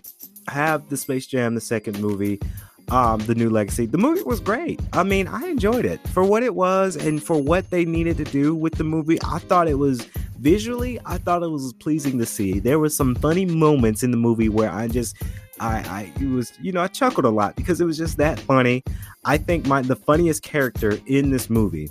have 0.48 0.88
the 0.88 0.96
Space 0.96 1.26
Jam, 1.26 1.54
the 1.54 1.60
second 1.60 2.00
movie, 2.00 2.40
um, 2.88 3.20
the 3.20 3.34
new 3.34 3.50
legacy. 3.50 3.84
The 3.84 3.98
movie 3.98 4.22
was 4.22 4.40
great. 4.40 4.80
I 4.94 5.02
mean, 5.02 5.28
I 5.28 5.46
enjoyed 5.48 5.84
it 5.84 6.00
for 6.08 6.24
what 6.24 6.42
it 6.42 6.54
was 6.54 6.96
and 6.96 7.22
for 7.22 7.38
what 7.38 7.68
they 7.68 7.84
needed 7.84 8.16
to 8.16 8.24
do 8.24 8.54
with 8.54 8.76
the 8.76 8.84
movie. 8.84 9.18
I 9.26 9.40
thought 9.40 9.68
it 9.68 9.74
was 9.74 10.06
visually, 10.38 10.98
I 11.04 11.18
thought 11.18 11.42
it 11.42 11.48
was 11.48 11.74
pleasing 11.74 12.18
to 12.18 12.24
see. 12.24 12.60
There 12.60 12.78
were 12.78 12.88
some 12.88 13.14
funny 13.16 13.44
moments 13.44 14.02
in 14.02 14.10
the 14.10 14.16
movie 14.16 14.48
where 14.48 14.70
I 14.70 14.88
just 14.88 15.16
I, 15.60 16.12
I 16.18 16.24
was 16.24 16.52
you 16.60 16.72
know 16.72 16.82
I 16.82 16.88
chuckled 16.88 17.24
a 17.24 17.30
lot 17.30 17.56
because 17.56 17.80
it 17.80 17.84
was 17.84 17.98
just 17.98 18.16
that 18.18 18.38
funny. 18.40 18.82
I 19.24 19.38
think 19.38 19.66
my 19.66 19.82
the 19.82 19.96
funniest 19.96 20.42
character 20.42 20.98
in 21.06 21.30
this 21.30 21.50
movie, 21.50 21.90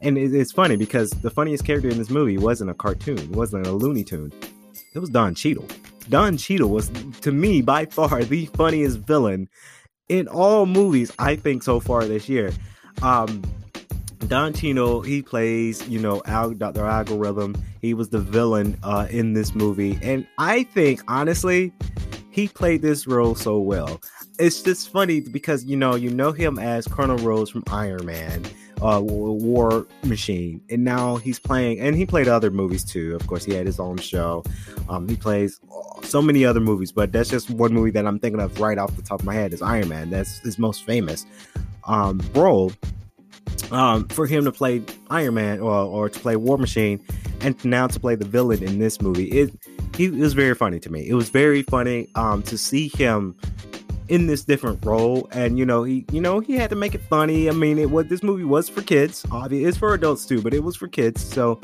and 0.00 0.16
it, 0.18 0.34
it's 0.34 0.52
funny 0.52 0.76
because 0.76 1.10
the 1.10 1.30
funniest 1.30 1.64
character 1.64 1.88
in 1.88 1.98
this 1.98 2.10
movie 2.10 2.38
wasn't 2.38 2.70
a 2.70 2.74
cartoon, 2.74 3.32
wasn't 3.32 3.66
a 3.66 3.72
Looney 3.72 4.04
Tune. 4.04 4.32
It 4.94 4.98
was 4.98 5.10
Don 5.10 5.34
Cheadle. 5.34 5.66
Don 6.08 6.36
Cheadle 6.36 6.70
was 6.70 6.90
to 7.20 7.32
me 7.32 7.60
by 7.62 7.84
far 7.86 8.24
the 8.24 8.46
funniest 8.46 8.98
villain 8.98 9.48
in 10.08 10.26
all 10.28 10.66
movies 10.66 11.12
I 11.18 11.36
think 11.36 11.62
so 11.62 11.80
far 11.80 12.04
this 12.04 12.28
year. 12.28 12.52
Um, 13.02 13.42
Don 14.26 14.52
Cheadle, 14.52 15.02
he 15.02 15.22
plays, 15.22 15.86
you 15.88 15.98
know, 16.00 16.22
Al, 16.26 16.50
Dr. 16.50 16.84
Algorithm. 16.84 17.54
He 17.80 17.94
was 17.94 18.08
the 18.08 18.18
villain 18.18 18.76
uh, 18.82 19.06
in 19.10 19.32
this 19.32 19.54
movie. 19.54 19.98
And 20.02 20.26
I 20.38 20.64
think, 20.64 21.02
honestly, 21.06 21.72
he 22.38 22.46
played 22.46 22.82
this 22.82 23.08
role 23.08 23.34
so 23.34 23.58
well. 23.58 24.00
It's 24.38 24.62
just 24.62 24.90
funny 24.90 25.18
because 25.20 25.64
you 25.64 25.76
know 25.76 25.96
you 25.96 26.08
know 26.08 26.30
him 26.30 26.56
as 26.56 26.86
Colonel 26.86 27.18
Rhodes 27.18 27.50
from 27.50 27.64
Iron 27.68 28.06
Man, 28.06 28.44
uh, 28.80 29.00
War 29.02 29.88
Machine, 30.04 30.60
and 30.70 30.84
now 30.84 31.16
he's 31.16 31.40
playing, 31.40 31.80
and 31.80 31.96
he 31.96 32.06
played 32.06 32.28
other 32.28 32.52
movies 32.52 32.84
too. 32.84 33.16
Of 33.16 33.26
course, 33.26 33.44
he 33.44 33.54
had 33.54 33.66
his 33.66 33.80
own 33.80 33.96
show. 33.98 34.44
Um, 34.88 35.08
he 35.08 35.16
plays 35.16 35.60
so 36.04 36.22
many 36.22 36.44
other 36.44 36.60
movies, 36.60 36.92
but 36.92 37.10
that's 37.10 37.28
just 37.28 37.50
one 37.50 37.74
movie 37.74 37.90
that 37.90 38.06
I'm 38.06 38.20
thinking 38.20 38.40
of 38.40 38.60
right 38.60 38.78
off 38.78 38.94
the 38.94 39.02
top 39.02 39.18
of 39.18 39.26
my 39.26 39.34
head 39.34 39.52
is 39.52 39.60
Iron 39.60 39.88
Man. 39.88 40.10
That's 40.10 40.38
his 40.38 40.60
most 40.60 40.84
famous 40.84 41.26
um, 41.88 42.20
role. 42.34 42.70
Um, 43.70 44.08
for 44.08 44.26
him 44.26 44.44
to 44.44 44.52
play 44.52 44.82
Iron 45.10 45.34
Man 45.34 45.60
or, 45.60 45.74
or 45.74 46.08
to 46.08 46.20
play 46.20 46.36
War 46.36 46.56
Machine, 46.58 47.04
and 47.40 47.62
now 47.64 47.86
to 47.86 48.00
play 48.00 48.14
the 48.14 48.24
villain 48.24 48.62
in 48.62 48.78
this 48.78 49.00
movie, 49.00 49.26
it 49.26 49.52
he 49.96 50.08
was 50.08 50.32
very 50.32 50.54
funny 50.54 50.78
to 50.80 50.90
me. 50.90 51.08
It 51.08 51.14
was 51.14 51.28
very 51.28 51.62
funny 51.62 52.08
um, 52.14 52.42
to 52.44 52.56
see 52.56 52.88
him 52.88 53.36
in 54.08 54.26
this 54.26 54.44
different 54.44 54.84
role, 54.84 55.28
and 55.32 55.58
you 55.58 55.66
know 55.66 55.82
he 55.82 56.06
you 56.12 56.20
know 56.20 56.40
he 56.40 56.54
had 56.54 56.70
to 56.70 56.76
make 56.76 56.94
it 56.94 57.02
funny. 57.02 57.48
I 57.48 57.52
mean, 57.52 57.78
it 57.78 57.90
was 57.90 58.06
this 58.06 58.22
movie 58.22 58.44
was 58.44 58.68
for 58.68 58.82
kids. 58.82 59.26
Obviously, 59.30 59.68
it's 59.68 59.76
for 59.76 59.92
adults 59.92 60.24
too, 60.24 60.40
but 60.40 60.54
it 60.54 60.62
was 60.62 60.76
for 60.76 60.88
kids, 60.88 61.24
so. 61.24 61.60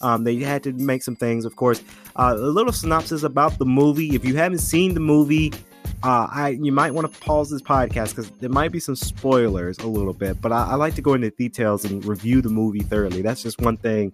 Um, 0.00 0.22
they 0.22 0.36
had 0.36 0.62
to 0.62 0.72
make 0.74 1.02
some 1.02 1.16
things, 1.16 1.44
of 1.44 1.56
course. 1.56 1.82
Uh, 2.14 2.32
a 2.36 2.38
little 2.38 2.72
synopsis 2.72 3.24
about 3.24 3.58
the 3.58 3.64
movie. 3.64 4.14
If 4.14 4.24
you 4.24 4.36
haven't 4.36 4.60
seen 4.60 4.94
the 4.94 5.00
movie, 5.00 5.52
uh, 6.02 6.28
I 6.30 6.50
you 6.50 6.70
might 6.70 6.94
want 6.94 7.12
to 7.12 7.20
pause 7.20 7.50
this 7.50 7.60
podcast 7.60 8.10
because 8.10 8.30
there 8.38 8.50
might 8.50 8.70
be 8.70 8.78
some 8.78 8.94
spoilers 8.94 9.78
a 9.78 9.88
little 9.88 10.12
bit, 10.12 10.40
but 10.40 10.52
I, 10.52 10.68
I, 10.70 10.74
like 10.76 10.94
to 10.94 11.02
go 11.02 11.14
into 11.14 11.30
details 11.30 11.84
and 11.84 12.04
review 12.04 12.40
the 12.40 12.48
movie 12.48 12.80
thoroughly. 12.80 13.20
That's 13.20 13.42
just 13.42 13.60
one 13.60 13.76
thing 13.76 14.12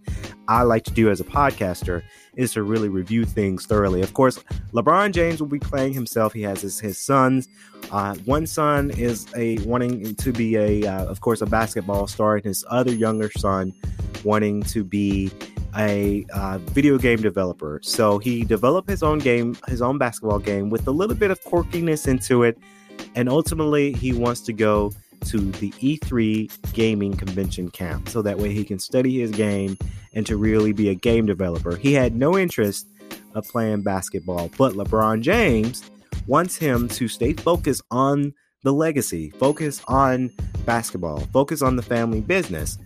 I 0.48 0.62
like 0.62 0.84
to 0.84 0.90
do 0.90 1.10
as 1.10 1.20
a 1.20 1.24
podcaster 1.24 2.02
is 2.36 2.54
to 2.54 2.62
really 2.62 2.88
review 2.88 3.26
things 3.26 3.66
thoroughly. 3.66 4.00
Of 4.00 4.14
course, 4.14 4.38
LeBron 4.72 5.12
James 5.12 5.40
will 5.40 5.48
be 5.48 5.58
playing 5.58 5.92
himself. 5.92 6.32
He 6.32 6.42
has 6.42 6.62
his, 6.62 6.80
his 6.80 6.98
sons. 6.98 7.48
Uh, 7.92 8.14
one 8.24 8.46
son 8.46 8.90
is 8.92 9.26
a 9.36 9.58
wanting 9.58 10.14
to 10.14 10.32
be 10.32 10.56
a, 10.56 10.86
uh, 10.86 11.04
of 11.04 11.20
course, 11.20 11.42
a 11.42 11.46
basketball 11.46 12.06
star, 12.06 12.36
and 12.36 12.44
his 12.44 12.64
other 12.70 12.94
younger 12.94 13.30
son 13.30 13.74
wanting 14.24 14.62
to 14.62 14.82
be 14.84 15.30
a 15.76 16.24
uh, 16.32 16.58
video 16.58 16.98
game 16.98 17.20
developer. 17.20 17.80
So 17.82 18.18
he 18.18 18.44
developed 18.44 18.88
his 18.88 19.02
own 19.02 19.18
game, 19.18 19.56
his 19.68 19.82
own 19.82 19.98
basketball 19.98 20.38
game 20.38 20.70
with 20.70 20.87
a 20.87 20.90
little 20.90 21.16
bit 21.16 21.30
of 21.30 21.42
quirkiness 21.42 22.08
into 22.08 22.42
it. 22.42 22.58
And 23.14 23.28
ultimately, 23.28 23.92
he 23.92 24.12
wants 24.12 24.40
to 24.42 24.52
go 24.52 24.92
to 25.26 25.38
the 25.52 25.70
E3 25.72 26.72
gaming 26.72 27.16
convention 27.16 27.70
camp 27.70 28.08
so 28.08 28.22
that 28.22 28.38
way 28.38 28.52
he 28.52 28.64
can 28.64 28.78
study 28.78 29.20
his 29.20 29.30
game 29.30 29.76
and 30.12 30.26
to 30.26 30.37
really 30.37 30.72
be 30.72 30.90
a 30.90 30.94
game 30.94 31.26
developer. 31.26 31.76
He 31.76 31.92
had 31.92 32.14
no 32.14 32.38
interest 32.38 32.87
of 33.34 33.46
playing 33.48 33.82
basketball, 33.82 34.50
but 34.56 34.74
LeBron 34.74 35.22
James 35.22 35.90
wants 36.26 36.56
him 36.56 36.88
to 36.88 37.08
stay 37.08 37.32
focused 37.32 37.82
on 37.90 38.32
the 38.62 38.72
legacy, 38.72 39.30
focus 39.30 39.82
on 39.88 40.30
basketball, 40.64 41.20
focus 41.32 41.62
on 41.62 41.76
the 41.76 41.82
family 41.82 42.20
business. 42.20 42.78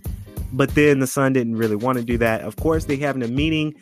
But 0.52 0.74
then 0.74 1.00
the 1.00 1.06
son 1.06 1.32
didn't 1.32 1.56
really 1.56 1.76
want 1.76 1.98
to 1.98 2.04
do 2.04 2.18
that. 2.18 2.40
Of 2.42 2.56
course, 2.56 2.86
they 2.86 2.96
having 2.96 3.22
a 3.22 3.28
meeting 3.28 3.74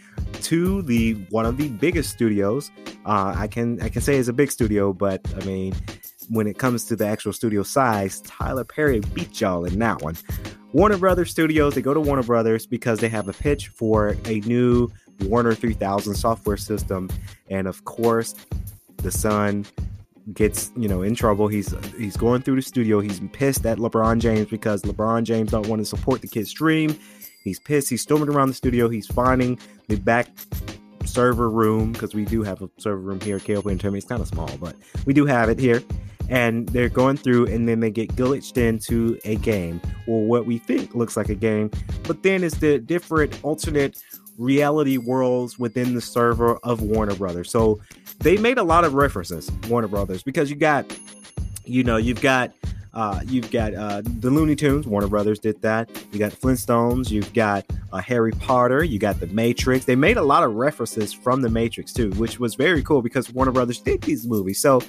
to 0.43 0.83
the 0.83 1.15
one 1.31 1.47
of 1.47 1.57
the 1.57 1.69
biggest 1.69 2.11
studios. 2.11 2.71
Uh, 3.05 3.35
I 3.37 3.47
can 3.47 3.81
I 3.81 3.89
can 3.89 4.03
say 4.03 4.17
it's 4.17 4.29
a 4.29 4.33
big 4.33 4.51
studio, 4.51 4.93
but 4.93 5.21
I 5.41 5.45
mean, 5.45 5.75
when 6.29 6.47
it 6.47 6.59
comes 6.59 6.85
to 6.87 6.97
the 6.97 7.07
actual 7.07 7.33
studio 7.33 7.63
size, 7.63 8.21
Tyler 8.23 8.65
Perry 8.65 9.01
beat 9.15 9.41
y'all 9.41 9.65
in 9.65 9.79
that 9.79 10.03
one. 10.03 10.17
Warner 10.73 10.99
Brothers 10.99 11.31
Studios, 11.31 11.75
they 11.75 11.83
go 11.83 11.95
to 11.95 12.01
Warner 12.01 12.23
Brothers 12.23 12.67
because 12.67 12.99
they 12.99 13.09
have 13.09 13.29
a 13.29 13.33
pitch 13.33 13.69
for 13.69 14.17
a 14.27 14.41
new 14.41 14.91
Warner 15.23 15.55
3000 15.55 16.15
software 16.15 16.57
system, 16.57 17.09
and 17.49 17.67
of 17.67 17.85
course, 17.85 18.35
the 18.99 19.11
son 19.11 19.65
gets 20.33 20.73
you 20.77 20.89
know 20.89 21.03
in 21.03 21.15
trouble. 21.15 21.49
He's 21.49 21.75
he's 21.97 22.17
going 22.17 22.43
through 22.43 22.57
the 22.57 22.63
studio. 22.63 23.01
He's 23.01 23.21
pissed 23.33 23.65
at 23.67 23.79
LeBron 23.79 24.19
James 24.19 24.49
because 24.49 24.83
LeBron 24.83 25.25
James 25.25 25.51
don't 25.51 25.69
want 25.69 25.81
to 25.81 25.87
support 25.87 26.21
the 26.21 26.29
kid's 26.29 26.53
dream. 26.53 26.99
He's 27.43 27.61
pissed. 27.61 27.91
He's 27.91 28.03
storming 28.03 28.29
around 28.29 28.49
the 28.49 28.55
studio. 28.55 28.89
He's 28.89 29.07
finding 29.07 29.59
the 29.89 29.97
back 29.97 30.29
server 31.05 31.49
room 31.49 31.93
because 31.93 32.15
we 32.15 32.25
do 32.25 32.43
have 32.43 32.61
a 32.63 32.71
server 32.79 33.01
room 33.01 33.21
here 33.21 33.37
at 33.37 33.43
KLP 33.43 33.71
Entertainment. 33.71 34.03
It's 34.03 34.09
kind 34.09 34.21
of 34.21 34.29
small, 34.29 34.51
but 34.59 34.75
we 35.05 35.15
do 35.15 35.27
have 35.27 35.49
it 35.49 35.59
here. 35.59 35.83
And 36.29 36.69
they're 36.71 36.89
going 36.89 37.17
through, 37.17 37.47
and 37.47 37.69
then 37.69 37.79
they 37.79 37.93
get 37.93 38.17
glitched 38.17 38.57
into 38.57 39.17
a 39.25 39.37
game, 39.37 39.81
or 40.09 40.27
what 40.27 40.45
we 40.45 40.59
think 40.59 40.93
looks 40.97 41.17
like 41.17 41.29
a 41.29 41.37
game, 41.37 41.71
but 42.03 42.25
then 42.25 42.43
it's 42.43 42.57
the 42.57 42.81
different 42.81 43.39
alternate 43.45 44.03
reality 44.39 44.97
worlds 44.99 45.59
within 45.59 45.95
the 45.95 46.01
server 46.01 46.57
of 46.59 46.83
Warner 46.83 47.15
Brothers. 47.15 47.51
So 47.51 47.81
they 48.19 48.37
made 48.37 48.59
a 48.59 48.63
lot 48.63 48.85
of 48.85 48.95
references, 48.95 49.51
Warner 49.69 49.89
Brothers, 49.89 50.23
because 50.23 50.51
you 50.51 50.57
got, 50.57 50.85
you 51.65 51.85
know, 51.85 51.97
you've 51.97 52.21
got 52.21 52.53
uh, 52.97 53.21
you've 53.27 53.51
got 53.51 53.75
uh, 53.75 54.01
the 54.03 54.31
Looney 54.31 54.57
Tunes. 54.57 54.87
Warner 54.87 55.07
Brothers 55.07 55.39
did 55.39 55.61
that. 55.61 55.91
You 56.13 56.19
got 56.19 56.33
Flintstones. 56.33 57.11
You've 57.11 57.31
got 57.35 57.67
uh, 57.93 57.99
Harry 57.99 58.33
Potter. 58.33 58.83
You 58.83 58.99
got 58.99 59.21
the 59.21 59.27
Matrix. 59.27 59.85
They 59.85 59.95
made 59.95 60.17
a 60.17 60.23
lot 60.23 60.43
of 60.43 60.55
references 60.55 61.13
from 61.13 61.43
the 61.43 61.51
Matrix 61.51 61.93
too, 61.93 62.11
which 62.13 62.41
was 62.41 62.55
very 62.55 62.83
cool 62.83 63.03
because 63.03 63.31
Warner 63.31 63.53
Brothers 63.53 63.81
did 63.81 64.01
these 64.01 64.27
movies. 64.27 64.61
So 64.61 64.81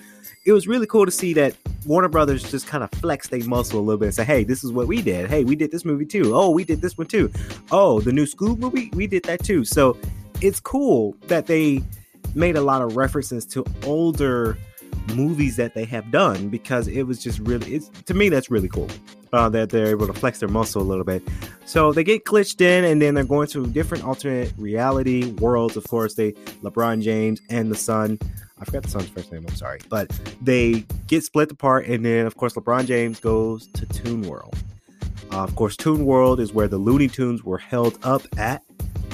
it 0.46 0.54
was 0.54 0.70
really 0.70 0.88
cool 0.88 1.04
to 1.04 1.12
see 1.12 1.34
that 1.34 1.54
Warner 1.86 2.08
Brothers 2.08 2.50
just 2.50 2.66
kind 2.66 2.82
of 2.82 2.90
flexed 2.92 3.30
their 3.30 3.44
muscle 3.44 3.78
a 3.78 3.82
little 3.82 4.00
bit 4.00 4.06
and 4.06 4.16
say, 4.16 4.24
"Hey, 4.24 4.46
this 4.46 4.64
is 4.64 4.72
what 4.72 4.88
we 4.88 5.02
did. 5.02 5.30
Hey, 5.30 5.44
we 5.44 5.58
did 5.58 5.72
this 5.72 5.84
movie 5.84 6.06
too. 6.06 6.34
Oh, 6.34 6.50
we 6.50 6.64
did 6.64 6.80
this 6.80 6.98
one 6.98 7.08
too. 7.08 7.30
Oh, 7.72 8.00
the 8.00 8.14
new 8.14 8.26
Scoob 8.26 8.58
movie, 8.58 8.90
we 8.94 9.08
did 9.08 9.24
that 9.24 9.44
too." 9.44 9.66
So 9.66 9.98
it's 10.40 10.62
cool 10.62 11.14
that 11.24 11.48
they 11.48 11.84
made 12.36 12.56
a 12.56 12.62
lot 12.62 12.82
of 12.82 12.96
references 12.96 13.46
to 13.48 13.66
older 13.84 14.58
movies 15.16 15.56
that 15.56 15.74
they 15.74 15.86
have 15.86 16.12
done 16.12 16.50
because 16.50 16.88
it 16.88 17.04
was 17.04 17.22
just 17.22 17.40
really 17.40 17.76
it's 17.76 17.90
to 18.06 18.14
me 18.14 18.30
that's 18.30 18.50
really 18.50 18.68
cool 18.68 18.90
uh, 19.34 19.50
that 19.50 19.70
they're 19.70 19.88
able 19.88 20.08
to 20.08 20.14
flex 20.14 20.40
their 20.40 20.50
muscle 20.50 20.82
a 20.82 20.84
little 20.84 21.04
bit. 21.04 21.22
So 21.66 21.92
they 21.92 22.04
get 22.04 22.24
glitched 22.24 22.62
in 22.62 22.86
and 22.86 23.02
then 23.02 23.14
they're 23.14 23.24
going 23.24 23.48
to 23.50 23.68
different 23.68 24.04
alternate 24.06 24.54
reality 24.58 25.32
worlds. 25.34 25.76
Of 25.76 25.86
course 25.86 26.16
they 26.16 26.32
lebron 26.64 27.02
james 27.02 27.40
and 27.50 27.72
the 27.72 27.76
son 27.76 28.20
i 28.60 28.66
forgot 28.66 28.84
the 28.84 28.90
son's 28.90 29.10
first 29.10 29.32
name 29.32 29.46
i'm 29.48 29.56
sorry 29.56 29.80
but 29.90 30.10
they 30.42 30.84
get 31.08 31.24
split 31.24 31.52
apart 31.52 31.86
and 31.86 32.04
then 32.04 32.26
of 32.26 32.36
course 32.38 32.54
lebron 32.54 32.86
james 32.86 33.20
goes 33.20 33.68
to 33.68 33.86
toon 33.88 34.22
world. 34.24 34.56
Uh, 35.32 35.44
of 35.44 35.56
course 35.56 35.76
toon 35.78 36.06
world 36.06 36.40
is 36.40 36.54
where 36.54 36.68
the 36.68 36.78
looney 36.78 37.08
tunes 37.08 37.44
were 37.44 37.58
held 37.58 37.98
up 38.04 38.22
at 38.38 38.64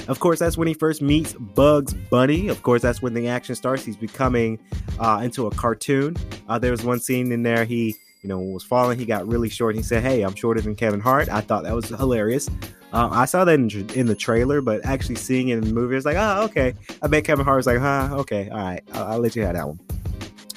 of 0.08 0.20
course, 0.20 0.38
that's 0.38 0.56
when 0.56 0.68
he 0.68 0.74
first 0.74 1.02
meets 1.02 1.32
Bugs 1.32 1.94
Bunny. 1.94 2.48
Of 2.48 2.62
course, 2.62 2.82
that's 2.82 3.02
when 3.02 3.14
the 3.14 3.28
action 3.28 3.54
starts. 3.54 3.84
He's 3.84 3.96
becoming 3.96 4.58
uh, 4.98 5.20
into 5.22 5.46
a 5.46 5.50
cartoon. 5.50 6.16
Uh, 6.48 6.58
there 6.58 6.70
was 6.70 6.84
one 6.84 7.00
scene 7.00 7.32
in 7.32 7.42
there 7.42 7.64
he, 7.64 7.96
you 8.22 8.28
know, 8.28 8.38
was 8.38 8.64
falling. 8.64 8.98
He 8.98 9.04
got 9.04 9.26
really 9.26 9.48
short. 9.48 9.76
He 9.76 9.82
said, 9.82 10.02
"Hey, 10.02 10.22
I'm 10.22 10.34
shorter 10.34 10.60
than 10.60 10.74
Kevin 10.74 11.00
Hart." 11.00 11.28
I 11.28 11.40
thought 11.40 11.64
that 11.64 11.74
was 11.74 11.88
hilarious. 11.88 12.48
Uh, 12.92 13.08
I 13.10 13.24
saw 13.24 13.44
that 13.44 13.54
in, 13.54 13.90
in, 13.90 14.06
the 14.06 14.14
trailer, 14.14 14.60
but 14.60 14.84
actually 14.84 15.16
seeing 15.16 15.48
it 15.48 15.58
in 15.58 15.64
the 15.64 15.74
movie, 15.74 15.96
it's 15.96 16.06
like, 16.06 16.16
oh, 16.16 16.44
okay. 16.44 16.74
I 17.02 17.08
bet 17.08 17.24
Kevin 17.24 17.44
Hart 17.44 17.56
was 17.56 17.66
like, 17.66 17.78
huh, 17.78 18.10
okay, 18.12 18.48
all 18.50 18.56
right, 18.56 18.84
I'll, 18.92 19.04
I'll 19.14 19.18
let 19.18 19.34
you 19.34 19.42
have 19.42 19.54
that 19.54 19.66
one. 19.66 19.80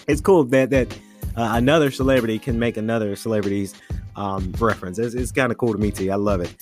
It's 0.07 0.21
cool 0.21 0.43
that 0.43 0.69
that 0.69 0.93
uh, 1.36 1.53
another 1.53 1.89
celebrity 1.89 2.38
can 2.38 2.60
make 2.60 2.77
another 2.77 3.15
celebrity's 3.15 3.73
um, 4.15 4.53
reference. 4.60 4.99
It's, 4.99 5.15
it's 5.15 5.31
kind 5.31 5.51
of 5.51 5.57
cool 5.57 5.73
to 5.73 5.79
me 5.79 5.89
too. 5.89 6.12
I 6.12 6.15
love 6.15 6.41
it. 6.41 6.55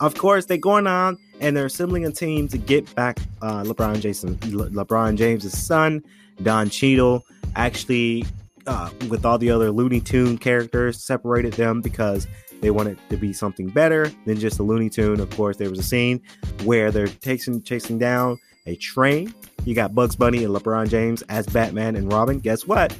Of 0.00 0.16
course, 0.16 0.46
they're 0.46 0.56
going 0.56 0.86
on 0.86 1.18
and 1.40 1.56
they're 1.56 1.66
assembling 1.66 2.06
a 2.06 2.10
team 2.10 2.48
to 2.48 2.58
get 2.58 2.92
back 2.94 3.18
uh, 3.42 3.62
LeBron 3.62 4.00
Jason, 4.00 4.38
Le- 4.50 4.70
LeBron 4.70 5.16
James's 5.16 5.56
son, 5.56 6.02
Don 6.42 6.70
Cheadle. 6.70 7.24
Actually, 7.56 8.24
uh, 8.66 8.90
with 9.08 9.24
all 9.24 9.38
the 9.38 9.50
other 9.50 9.70
Looney 9.70 10.00
Tune 10.00 10.38
characters, 10.38 11.02
separated 11.02 11.52
them 11.54 11.80
because 11.80 12.26
they 12.60 12.70
wanted 12.70 12.98
to 13.08 13.16
be 13.16 13.32
something 13.32 13.68
better 13.68 14.10
than 14.26 14.38
just 14.38 14.58
a 14.58 14.62
Looney 14.62 14.90
Tune. 14.90 15.20
Of 15.20 15.30
course, 15.30 15.56
there 15.56 15.70
was 15.70 15.78
a 15.78 15.82
scene 15.82 16.20
where 16.64 16.90
they're 16.90 17.08
chasing 17.08 17.62
chasing 17.62 17.98
down 17.98 18.38
a 18.66 18.76
train. 18.76 19.34
You 19.64 19.74
got 19.74 19.94
Bugs 19.94 20.16
Bunny 20.16 20.44
and 20.44 20.54
LeBron 20.54 20.88
James 20.88 21.22
as 21.22 21.46
Batman 21.46 21.96
and 21.96 22.12
Robin. 22.12 22.38
Guess 22.38 22.66
what? 22.66 22.94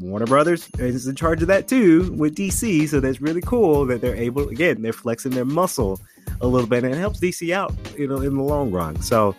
Warner 0.00 0.26
Brothers 0.26 0.68
is 0.78 1.06
in 1.06 1.16
charge 1.16 1.42
of 1.42 1.48
that 1.48 1.68
too 1.68 2.12
with 2.12 2.36
DC, 2.36 2.88
so 2.88 3.00
that's 3.00 3.20
really 3.20 3.40
cool 3.40 3.86
that 3.86 4.00
they're 4.00 4.16
able. 4.16 4.48
Again, 4.48 4.82
they're 4.82 4.92
flexing 4.92 5.32
their 5.32 5.44
muscle 5.44 6.00
a 6.40 6.46
little 6.46 6.68
bit, 6.68 6.84
and 6.84 6.94
it 6.94 6.98
helps 6.98 7.20
DC 7.20 7.52
out, 7.52 7.74
you 7.98 8.06
know, 8.06 8.16
in 8.16 8.36
the 8.36 8.42
long 8.42 8.70
run. 8.70 9.00
So, 9.02 9.34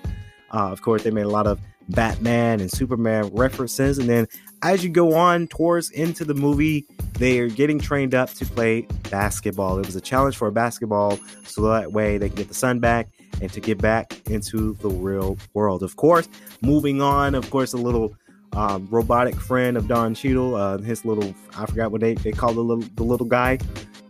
uh, 0.53 0.71
of 0.71 0.81
course, 0.81 1.03
they 1.03 1.11
made 1.11 1.25
a 1.25 1.29
lot 1.29 1.47
of 1.47 1.59
Batman 1.89 2.59
and 2.59 2.71
Superman 2.71 3.29
references, 3.33 3.97
and 3.97 4.09
then 4.09 4.27
as 4.63 4.83
you 4.83 4.89
go 4.89 5.15
on 5.15 5.47
towards 5.47 5.89
into 5.89 6.23
the 6.23 6.33
movie, 6.33 6.85
they 7.13 7.39
are 7.39 7.49
getting 7.49 7.79
trained 7.79 8.13
up 8.13 8.29
to 8.33 8.45
play 8.45 8.87
basketball. 9.09 9.79
It 9.79 9.85
was 9.85 9.95
a 9.95 10.01
challenge 10.01 10.37
for 10.37 10.51
basketball, 10.51 11.19
so 11.43 11.61
that 11.69 11.91
way 11.91 12.17
they 12.17 12.29
can 12.29 12.37
get 12.37 12.47
the 12.47 12.53
son 12.53 12.79
back 12.79 13.09
and 13.41 13.51
to 13.53 13.59
get 13.59 13.79
back 13.79 14.21
into 14.29 14.73
the 14.81 14.89
real 14.89 15.37
world. 15.53 15.83
Of 15.83 15.95
course, 15.95 16.29
moving 16.61 17.01
on, 17.01 17.33
of 17.35 17.49
course, 17.49 17.73
a 17.73 17.77
little 17.77 18.15
um, 18.53 18.87
robotic 18.91 19.35
friend 19.35 19.77
of 19.77 19.87
Don 19.87 20.13
Cheadle, 20.13 20.55
uh, 20.55 20.77
his 20.79 21.05
little, 21.05 21.33
I 21.57 21.65
forgot 21.65 21.91
what 21.91 22.01
they, 22.01 22.15
they 22.15 22.31
call 22.31 22.53
the 22.53 22.61
little, 22.61 22.83
the 22.95 23.03
little 23.03 23.25
guy. 23.25 23.59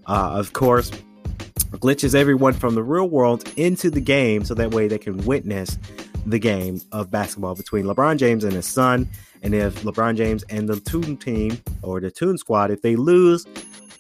Uh, 0.08 0.32
of 0.34 0.54
course, 0.54 0.92
glitches 1.74 2.16
everyone 2.16 2.54
from 2.54 2.76
the 2.76 2.84
real 2.84 3.10
world 3.10 3.48
into 3.56 3.90
the 3.90 4.02
game 4.02 4.44
so 4.44 4.54
that 4.54 4.72
way 4.72 4.88
they 4.88 4.98
can 4.98 5.18
witness 5.26 5.78
the 6.26 6.40
game 6.40 6.82
of 6.92 7.10
basketball 7.10 7.56
between 7.56 7.86
LeBron 7.86 8.18
James 8.18 8.44
and 8.44 8.54
his 8.54 8.68
son. 8.68 9.08
And 9.42 9.56
if 9.56 9.82
LeBron 9.84 10.18
James 10.18 10.44
and 10.50 10.68
the 10.68 10.80
Toon 10.80 11.18
team 11.18 11.62
or 11.82 12.00
the 12.00 12.12
Toon 12.12 12.38
squad, 12.38 12.72
if 12.72 12.82
they 12.82 12.96
lose, 12.96 13.46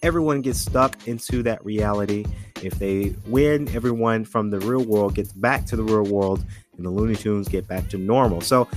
everyone 0.03 0.41
gets 0.41 0.59
stuck 0.59 1.07
into 1.07 1.43
that 1.43 1.63
reality. 1.63 2.25
If 2.61 2.75
they 2.75 3.15
win, 3.25 3.67
everyone 3.69 4.25
from 4.25 4.49
the 4.49 4.59
real 4.59 4.83
world 4.83 5.15
gets 5.15 5.31
back 5.31 5.65
to 5.67 5.75
the 5.75 5.83
real 5.83 6.03
world 6.03 6.43
and 6.77 6.85
the 6.85 6.89
Looney 6.89 7.15
Tunes 7.15 7.47
get 7.47 7.67
back 7.67 7.89
to 7.89 7.97
normal. 7.97 8.41
So 8.41 8.67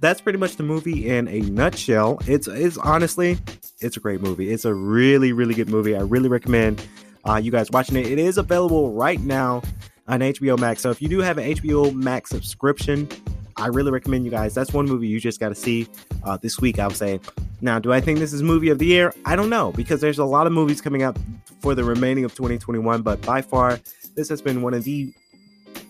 that's 0.00 0.20
pretty 0.20 0.38
much 0.38 0.56
the 0.56 0.62
movie 0.62 1.08
in 1.08 1.28
a 1.28 1.40
nutshell. 1.40 2.18
It's 2.26 2.48
it's 2.48 2.78
honestly, 2.78 3.38
it's 3.80 3.96
a 3.96 4.00
great 4.00 4.20
movie. 4.20 4.50
It's 4.50 4.64
a 4.64 4.74
really 4.74 5.32
really 5.32 5.54
good 5.54 5.68
movie. 5.68 5.94
I 5.94 6.00
really 6.00 6.28
recommend 6.28 6.86
uh, 7.28 7.36
you 7.36 7.50
guys 7.50 7.70
watching 7.70 7.96
it. 7.96 8.06
It 8.06 8.18
is 8.18 8.38
available 8.38 8.92
right 8.92 9.20
now 9.20 9.62
on 10.08 10.20
HBO 10.20 10.58
Max. 10.58 10.80
So 10.80 10.90
if 10.90 11.00
you 11.02 11.08
do 11.08 11.20
have 11.20 11.38
an 11.38 11.54
HBO 11.54 11.94
Max 11.94 12.30
subscription, 12.30 13.08
I 13.56 13.66
really 13.66 13.90
recommend 13.90 14.24
you 14.24 14.30
guys. 14.30 14.54
That's 14.54 14.72
one 14.72 14.86
movie 14.86 15.06
you 15.06 15.20
just 15.20 15.38
got 15.38 15.50
to 15.50 15.54
see 15.54 15.86
uh, 16.24 16.38
this 16.38 16.58
week. 16.60 16.78
I 16.78 16.86
would 16.86 16.96
say. 16.96 17.20
Now, 17.62 17.78
do 17.78 17.92
I 17.92 18.00
think 18.00 18.20
this 18.20 18.32
is 18.32 18.42
movie 18.42 18.70
of 18.70 18.78
the 18.78 18.86
year? 18.86 19.12
I 19.26 19.36
don't 19.36 19.50
know 19.50 19.70
because 19.72 20.00
there's 20.00 20.18
a 20.18 20.24
lot 20.24 20.46
of 20.46 20.52
movies 20.52 20.80
coming 20.80 21.02
out 21.02 21.18
for 21.60 21.74
the 21.74 21.84
remaining 21.84 22.24
of 22.24 22.34
2021. 22.34 23.02
But 23.02 23.20
by 23.20 23.42
far, 23.42 23.78
this 24.14 24.30
has 24.30 24.40
been 24.40 24.62
one 24.62 24.72
of 24.72 24.84
the 24.84 25.12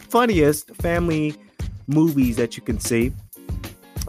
funniest 0.09 0.75
family 0.77 1.37
movies 1.87 2.37
that 2.37 2.57
you 2.57 2.63
can 2.63 2.81
see. 2.81 3.13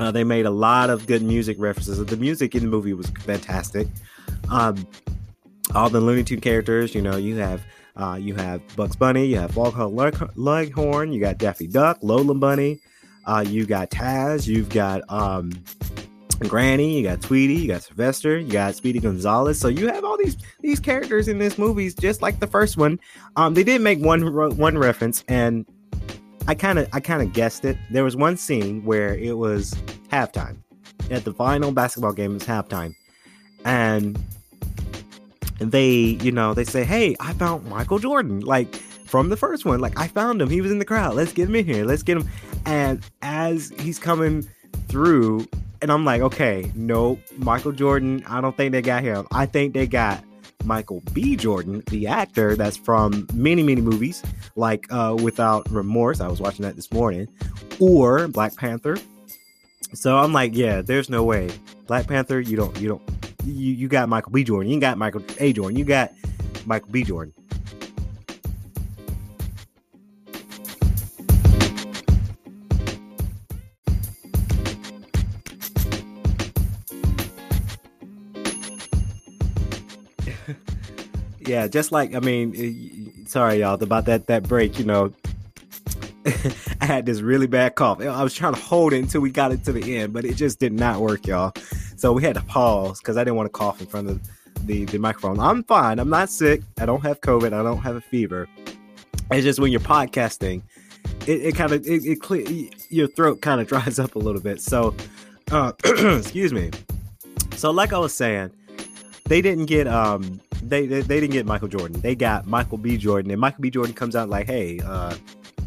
Uh, 0.01 0.09
they 0.09 0.23
made 0.23 0.47
a 0.47 0.51
lot 0.51 0.89
of 0.89 1.05
good 1.05 1.21
music 1.21 1.57
references. 1.59 2.03
The 2.03 2.17
music 2.17 2.55
in 2.55 2.63
the 2.63 2.69
movie 2.69 2.93
was 2.93 3.11
fantastic. 3.19 3.87
Um, 4.49 4.87
all 5.75 5.91
the 5.91 6.01
Looney 6.01 6.23
Tune 6.23 6.41
characters, 6.41 6.95
you 6.95 7.03
know, 7.03 7.17
you 7.17 7.35
have 7.37 7.61
uh, 7.95 8.17
you 8.19 8.33
have 8.33 8.63
Bugs 8.75 8.95
Bunny, 8.95 9.27
you 9.27 9.37
have 9.37 9.51
Foghorn 9.51 9.95
Leghorn, 10.35 11.13
you 11.13 11.19
got 11.19 11.37
Daffy 11.37 11.67
Duck, 11.67 11.99
Lola 12.01 12.33
Bunny, 12.33 12.79
uh, 13.27 13.45
you 13.45 13.67
got 13.67 13.91
Taz, 13.91 14.47
you've 14.47 14.69
got 14.69 15.03
um, 15.07 15.51
Granny, 16.47 16.97
you 16.97 17.03
got 17.03 17.21
Tweety, 17.21 17.53
you 17.53 17.67
got 17.67 17.83
Sylvester, 17.83 18.39
you 18.39 18.51
got 18.51 18.73
Speedy 18.73 18.99
Gonzales. 18.99 19.59
So 19.59 19.67
you 19.67 19.87
have 19.87 20.03
all 20.03 20.17
these 20.17 20.35
these 20.61 20.79
characters 20.79 21.27
in 21.27 21.37
this 21.37 21.59
movie, 21.59 21.91
just 21.91 22.23
like 22.23 22.39
the 22.39 22.47
first 22.47 22.75
one. 22.75 22.99
Um, 23.35 23.53
they 23.53 23.63
did 23.63 23.81
make 23.81 23.99
one 23.99 24.33
one 24.57 24.79
reference, 24.79 25.23
and 25.27 25.63
I 26.47 26.55
kind 26.55 26.79
of 26.79 26.87
I 26.93 26.99
kind 26.99 27.21
of 27.21 27.33
guessed 27.33 27.65
it. 27.65 27.77
There 27.89 28.03
was 28.03 28.15
one 28.15 28.37
scene 28.37 28.83
where 28.83 29.15
it 29.15 29.37
was 29.37 29.73
halftime 30.11 30.57
at 31.09 31.23
the 31.23 31.33
final 31.33 31.71
basketball 31.71 32.13
game. 32.13 32.35
It's 32.35 32.45
halftime, 32.45 32.95
and 33.65 34.19
they 35.59 35.91
you 36.21 36.31
know 36.31 36.53
they 36.53 36.63
say, 36.63 36.83
"Hey, 36.83 37.15
I 37.19 37.33
found 37.33 37.65
Michael 37.67 37.99
Jordan." 37.99 38.41
Like 38.41 38.75
from 39.11 39.29
the 39.29 39.37
first 39.37 39.65
one, 39.65 39.79
like 39.79 39.99
I 39.99 40.07
found 40.07 40.41
him. 40.41 40.49
He 40.49 40.61
was 40.61 40.71
in 40.71 40.79
the 40.79 40.85
crowd. 40.85 41.15
Let's 41.15 41.33
get 41.33 41.49
him 41.49 41.55
in 41.55 41.65
here. 41.65 41.85
Let's 41.85 42.03
get 42.03 42.17
him. 42.17 42.27
And 42.65 43.03
as 43.21 43.73
he's 43.79 43.99
coming 43.99 44.47
through, 44.87 45.47
and 45.81 45.91
I'm 45.91 46.05
like, 46.05 46.21
okay, 46.21 46.71
no, 46.75 47.19
Michael 47.37 47.71
Jordan. 47.71 48.23
I 48.27 48.41
don't 48.41 48.55
think 48.55 48.71
they 48.71 48.81
got 48.81 49.03
him. 49.03 49.27
I 49.31 49.45
think 49.45 49.73
they 49.73 49.87
got 49.87 50.23
Michael 50.65 51.01
B. 51.13 51.35
Jordan, 51.35 51.83
the 51.87 52.07
actor 52.07 52.55
that's 52.55 52.77
from 52.77 53.27
many, 53.33 53.63
many 53.63 53.81
movies, 53.81 54.23
like 54.55 54.85
uh, 54.91 55.15
Without 55.21 55.69
Remorse. 55.71 56.21
I 56.21 56.27
was 56.27 56.39
watching 56.41 56.63
that 56.63 56.75
this 56.75 56.91
morning, 56.91 57.27
or 57.79 58.27
Black 58.27 58.55
Panther. 58.55 58.97
So 59.93 60.17
I'm 60.17 60.33
like, 60.33 60.55
yeah, 60.55 60.81
there's 60.81 61.09
no 61.09 61.23
way. 61.23 61.49
Black 61.87 62.07
Panther, 62.07 62.39
you 62.39 62.55
don't, 62.55 62.79
you 62.79 62.87
don't, 62.87 63.01
you, 63.43 63.73
you 63.73 63.87
got 63.87 64.07
Michael 64.07 64.31
B. 64.31 64.43
Jordan. 64.43 64.71
You 64.71 64.79
got 64.79 64.97
Michael 64.97 65.23
A. 65.39 65.51
Jordan. 65.51 65.77
You 65.77 65.85
got 65.85 66.13
Michael 66.65 66.91
B. 66.91 67.03
Jordan. 67.03 67.33
Yeah, 81.51 81.67
just 81.67 81.91
like 81.91 82.15
I 82.15 82.19
mean, 82.19 83.27
sorry 83.27 83.59
y'all 83.59 83.81
about 83.83 84.05
that 84.05 84.27
that 84.27 84.43
break. 84.43 84.79
You 84.79 84.85
know, 84.85 85.13
I 86.81 86.85
had 86.85 87.05
this 87.05 87.19
really 87.19 87.47
bad 87.47 87.75
cough. 87.75 87.99
I 87.99 88.23
was 88.23 88.33
trying 88.33 88.53
to 88.53 88.61
hold 88.61 88.93
it 88.93 88.99
until 88.99 89.19
we 89.19 89.31
got 89.31 89.51
it 89.51 89.65
to 89.65 89.73
the 89.73 89.97
end, 89.97 90.13
but 90.13 90.23
it 90.23 90.35
just 90.35 90.59
did 90.59 90.71
not 90.71 91.01
work, 91.01 91.27
y'all. 91.27 91.51
So 91.97 92.13
we 92.13 92.23
had 92.23 92.35
to 92.35 92.41
pause 92.43 92.99
because 92.99 93.17
I 93.17 93.25
didn't 93.25 93.35
want 93.35 93.47
to 93.47 93.51
cough 93.51 93.81
in 93.81 93.87
front 93.87 94.09
of 94.09 94.21
the 94.65 94.85
the 94.85 94.97
microphone. 94.97 95.41
I'm 95.41 95.63
fine. 95.63 95.99
I'm 95.99 96.09
not 96.09 96.29
sick. 96.29 96.61
I 96.79 96.85
don't 96.85 97.01
have 97.01 97.19
COVID. 97.19 97.51
I 97.51 97.63
don't 97.63 97.79
have 97.79 97.97
a 97.97 98.01
fever. 98.01 98.47
It's 99.29 99.43
just 99.43 99.59
when 99.59 99.73
you're 99.73 99.81
podcasting, 99.81 100.61
it, 101.27 101.47
it 101.47 101.55
kind 101.55 101.73
of 101.73 101.85
it, 101.85 102.05
it 102.05 102.75
your 102.89 103.07
throat 103.09 103.41
kind 103.41 103.59
of 103.59 103.67
dries 103.71 103.99
up 103.99 104.15
a 104.15 104.19
little 104.19 104.41
bit. 104.41 104.61
So, 104.61 104.95
uh, 105.51 105.73
excuse 105.83 106.53
me. 106.53 106.71
So, 107.57 107.71
like 107.71 107.91
I 107.91 107.97
was 107.97 108.13
saying, 108.13 108.51
they 109.25 109.41
didn't 109.41 109.65
get 109.65 109.85
um 109.85 110.39
they, 110.63 110.85
they, 110.85 111.01
they 111.01 111.19
didn't 111.19 111.33
get 111.33 111.45
Michael 111.45 111.67
Jordan. 111.67 111.99
They 112.01 112.15
got 112.15 112.47
Michael 112.47 112.77
B. 112.77 112.97
Jordan, 112.97 113.31
and 113.31 113.39
Michael 113.39 113.61
B. 113.61 113.69
Jordan 113.69 113.93
comes 113.93 114.15
out 114.15 114.29
like, 114.29 114.47
"Hey, 114.47 114.79
uh, 114.79 115.15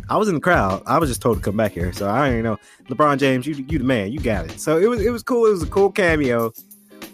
I 0.08 0.16
was 0.16 0.28
in 0.28 0.34
the 0.34 0.40
crowd. 0.40 0.82
I 0.86 0.98
was 0.98 1.08
just 1.08 1.22
told 1.22 1.38
to 1.38 1.42
come 1.42 1.56
back 1.56 1.72
here, 1.72 1.92
so 1.92 2.08
I 2.08 2.30
don't 2.30 2.42
know. 2.42 2.58
LeBron 2.88 3.18
James, 3.18 3.46
you 3.46 3.54
you 3.54 3.78
the 3.78 3.84
man. 3.84 4.12
You 4.12 4.20
got 4.20 4.46
it. 4.46 4.60
So 4.60 4.78
it 4.78 4.86
was 4.86 5.00
it 5.00 5.10
was 5.10 5.22
cool. 5.22 5.46
It 5.46 5.50
was 5.50 5.62
a 5.62 5.66
cool 5.66 5.90
cameo. 5.90 6.52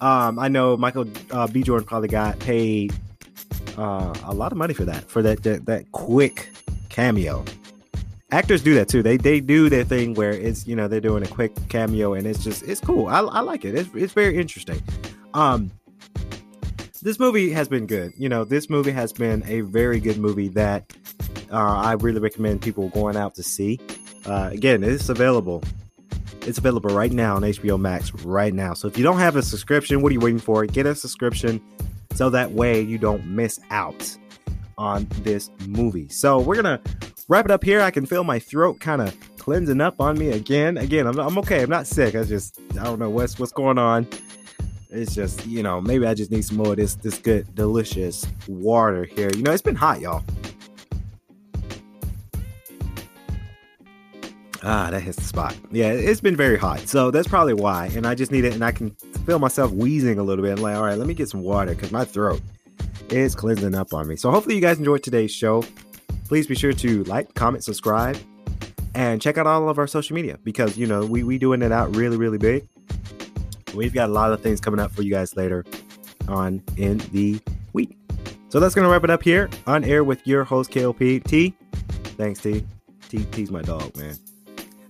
Um, 0.00 0.38
I 0.38 0.48
know 0.48 0.76
Michael 0.76 1.06
uh, 1.30 1.46
B. 1.46 1.62
Jordan 1.62 1.86
probably 1.86 2.08
got 2.08 2.38
paid 2.38 2.92
uh, 3.76 4.14
a 4.24 4.34
lot 4.34 4.50
of 4.52 4.58
money 4.58 4.74
for 4.74 4.84
that 4.84 5.08
for 5.08 5.22
that 5.22 5.42
that, 5.44 5.66
that 5.66 5.92
quick 5.92 6.50
cameo. 6.88 7.44
actors 8.32 8.62
do 8.62 8.74
that 8.74 8.88
too. 8.88 9.02
They 9.02 9.16
they 9.16 9.40
do 9.40 9.68
their 9.68 9.84
thing 9.84 10.14
where 10.14 10.32
it's 10.32 10.66
you 10.66 10.74
know 10.74 10.88
they're 10.88 11.00
doing 11.00 11.22
a 11.22 11.28
quick 11.28 11.52
cameo 11.68 12.14
and 12.14 12.26
it's 12.26 12.42
just 12.42 12.62
it's 12.64 12.80
cool. 12.80 13.06
I, 13.06 13.20
I 13.20 13.40
like 13.40 13.64
it. 13.64 13.74
It's 13.74 13.88
it's 13.94 14.12
very 14.12 14.36
interesting. 14.36 14.82
Um, 15.34 15.70
this 17.02 17.18
movie 17.18 17.50
has 17.50 17.68
been 17.68 17.86
good. 17.86 18.12
You 18.16 18.28
know, 18.28 18.44
this 18.44 18.68
movie 18.68 18.90
has 18.90 19.12
been 19.12 19.42
a 19.46 19.62
very 19.62 20.00
good 20.00 20.18
movie 20.18 20.48
that 20.48 20.92
uh, 21.52 21.56
I 21.56 21.92
really 21.94 22.20
recommend 22.20 22.62
people 22.62 22.88
going 22.90 23.16
out 23.16 23.34
to 23.36 23.42
see. 23.42 23.80
Uh, 24.26 24.50
again, 24.52 24.84
it's 24.84 25.08
available. 25.08 25.62
It's 26.42 26.58
available 26.58 26.90
right 26.90 27.12
now 27.12 27.36
on 27.36 27.42
HBO 27.42 27.78
Max 27.78 28.14
right 28.24 28.52
now. 28.52 28.74
So 28.74 28.88
if 28.88 28.96
you 28.96 29.04
don't 29.04 29.18
have 29.18 29.36
a 29.36 29.42
subscription, 29.42 30.02
what 30.02 30.10
are 30.10 30.14
you 30.14 30.20
waiting 30.20 30.38
for? 30.38 30.64
Get 30.66 30.86
a 30.86 30.94
subscription 30.94 31.60
so 32.14 32.30
that 32.30 32.52
way 32.52 32.80
you 32.80 32.98
don't 32.98 33.26
miss 33.26 33.58
out 33.70 34.16
on 34.78 35.06
this 35.22 35.50
movie. 35.66 36.08
So 36.08 36.40
we're 36.40 36.56
gonna 36.56 36.80
wrap 37.28 37.44
it 37.44 37.50
up 37.50 37.62
here. 37.62 37.80
I 37.80 37.90
can 37.90 38.06
feel 38.06 38.24
my 38.24 38.38
throat 38.38 38.80
kind 38.80 39.02
of 39.02 39.16
cleansing 39.38 39.80
up 39.80 40.00
on 40.00 40.18
me 40.18 40.30
again. 40.30 40.78
Again, 40.78 41.06
I'm, 41.06 41.18
I'm 41.18 41.38
okay. 41.38 41.62
I'm 41.62 41.70
not 41.70 41.86
sick. 41.86 42.14
I 42.14 42.24
just 42.24 42.58
I 42.78 42.84
don't 42.84 42.98
know 42.98 43.10
what's 43.10 43.38
what's 43.38 43.52
going 43.52 43.78
on. 43.78 44.06
It's 44.92 45.14
just 45.14 45.46
you 45.46 45.62
know 45.62 45.81
maybe 45.81 46.07
I 46.07 46.14
just 46.14 46.31
need 46.31 46.44
some 46.44 46.57
more 46.57 46.72
of 46.72 46.76
this 46.76 46.94
this 46.96 47.18
good 47.18 47.55
delicious 47.55 48.26
water 48.48 49.05
here. 49.05 49.31
You 49.35 49.42
know 49.42 49.53
it's 49.53 49.62
been 49.62 49.76
hot, 49.76 50.00
y'all. 50.00 50.24
Ah, 54.62 54.90
that 54.90 55.00
hits 55.00 55.16
the 55.16 55.24
spot. 55.24 55.57
Yeah, 55.70 55.92
it's 55.92 56.20
been 56.20 56.37
very 56.37 56.59
hot. 56.59 56.81
So 56.81 57.11
that's 57.11 57.29
probably 57.29 57.55
why. 57.55 57.90
And 57.94 58.07
I 58.07 58.14
just 58.14 58.31
need 58.31 58.44
it, 58.44 58.53
and 58.53 58.62
I 58.62 58.72
can 58.72 58.90
feel 59.24 59.38
myself 59.38 59.72
wheezing 59.72 60.18
a 60.18 60.22
little 60.22 60.44
bit. 60.44 60.59
I'm 60.59 60.62
like, 60.62 60.76
all 60.76 60.85
right, 60.85 60.98
let 60.98 61.07
me 61.07 61.14
get 61.14 61.29
some 61.29 61.42
water 61.42 61.74
because 61.74 61.92
my 61.92 62.05
throat 62.05 62.42
is 63.09 63.35
cleansing 63.35 63.74
up 63.74 63.94
on 63.94 64.07
me. 64.07 64.16
So 64.16 64.31
hopefully 64.31 64.57
you 64.57 64.61
guys 64.61 64.79
enjoyed 64.79 65.03
today's 65.03 65.33
show. 65.33 65.64
Please 66.29 66.46
be 66.46 66.55
sure 66.55 66.72
to 66.72 67.05
like, 67.05 67.33
comment, 67.35 67.64
subscribe, 67.64 68.18
and 68.94 69.22
check 69.22 69.38
out 69.38 69.46
all 69.46 69.68
of 69.68 69.79
our 69.79 69.87
social 69.87 70.14
media 70.14 70.38
because 70.44 70.76
you 70.76 70.87
know 70.87 71.07
we 71.07 71.22
we 71.22 71.38
doing 71.38 71.62
it 71.62 71.72
out 71.72 71.94
really 71.96 72.16
really 72.16 72.38
big. 72.38 72.68
We've 73.74 73.92
got 73.92 74.09
a 74.09 74.12
lot 74.12 74.33
of 74.33 74.40
things 74.40 74.61
coming 74.61 74.80
up 74.80 74.92
for 74.92 75.02
you 75.02 75.11
guys 75.11 75.37
later 75.37 75.64
on 76.28 76.62
in 76.76 76.98
the 77.12 77.40
week. 77.72 77.96
So 78.48 78.61
that's 78.61 78.74
gonna 78.74 78.88
wrap 78.88 79.04
it 79.04 79.11
up 79.11 79.22
here 79.22 79.48
on 79.66 79.85
air 79.85 80.04
with 80.04 80.26
your 80.26 80.44
host 80.44 80.70
KLP 80.70 81.24
T. 81.24 81.54
Thanks 82.16 82.40
T. 82.40 82.64
T 83.09 83.24
T's 83.24 83.50
my 83.50 83.62
dog, 83.62 83.96
man. 83.96 84.16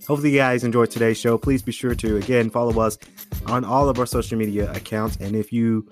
Hopefully, 0.07 0.31
you 0.31 0.37
guys 0.39 0.63
enjoyed 0.63 0.89
today's 0.89 1.17
show. 1.17 1.37
Please 1.37 1.61
be 1.61 1.71
sure 1.71 1.95
to, 1.95 2.17
again, 2.17 2.49
follow 2.49 2.81
us 2.81 2.97
on 3.45 3.63
all 3.63 3.87
of 3.87 3.99
our 3.99 4.05
social 4.05 4.37
media 4.37 4.71
accounts. 4.71 5.15
And 5.17 5.35
if 5.35 5.53
you 5.53 5.87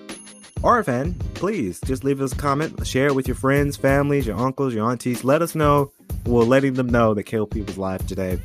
are 0.63 0.79
a 0.79 0.83
fan, 0.83 1.13
please 1.35 1.79
just 1.85 2.03
leave 2.03 2.19
us 2.19 2.33
a 2.33 2.35
comment, 2.35 2.85
share 2.85 3.07
it 3.07 3.15
with 3.15 3.27
your 3.27 3.35
friends, 3.35 3.77
families, 3.77 4.27
your 4.27 4.37
uncles, 4.37 4.73
your 4.73 4.89
aunties. 4.89 5.23
Let 5.23 5.41
us 5.41 5.55
know. 5.55 5.91
We're 6.25 6.43
letting 6.43 6.73
them 6.73 6.87
know 6.87 7.13
that 7.13 7.27
KLP 7.27 7.65
was 7.65 7.77
live 7.77 8.05
today. 8.07 8.39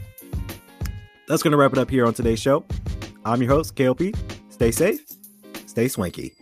That's 1.26 1.42
going 1.42 1.52
to 1.52 1.57
wrap 1.57 1.72
it 1.72 1.78
up 1.78 1.90
here 1.90 2.07
on 2.07 2.14
today's 2.14 2.40
show. 2.40 2.64
I'm 3.24 3.42
your 3.42 3.50
host, 3.50 3.74
KLP. 3.74 4.14
Stay 4.54 4.70
safe, 4.70 5.00
stay 5.66 5.88
swanky. 5.88 6.32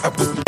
Thank 0.00 0.47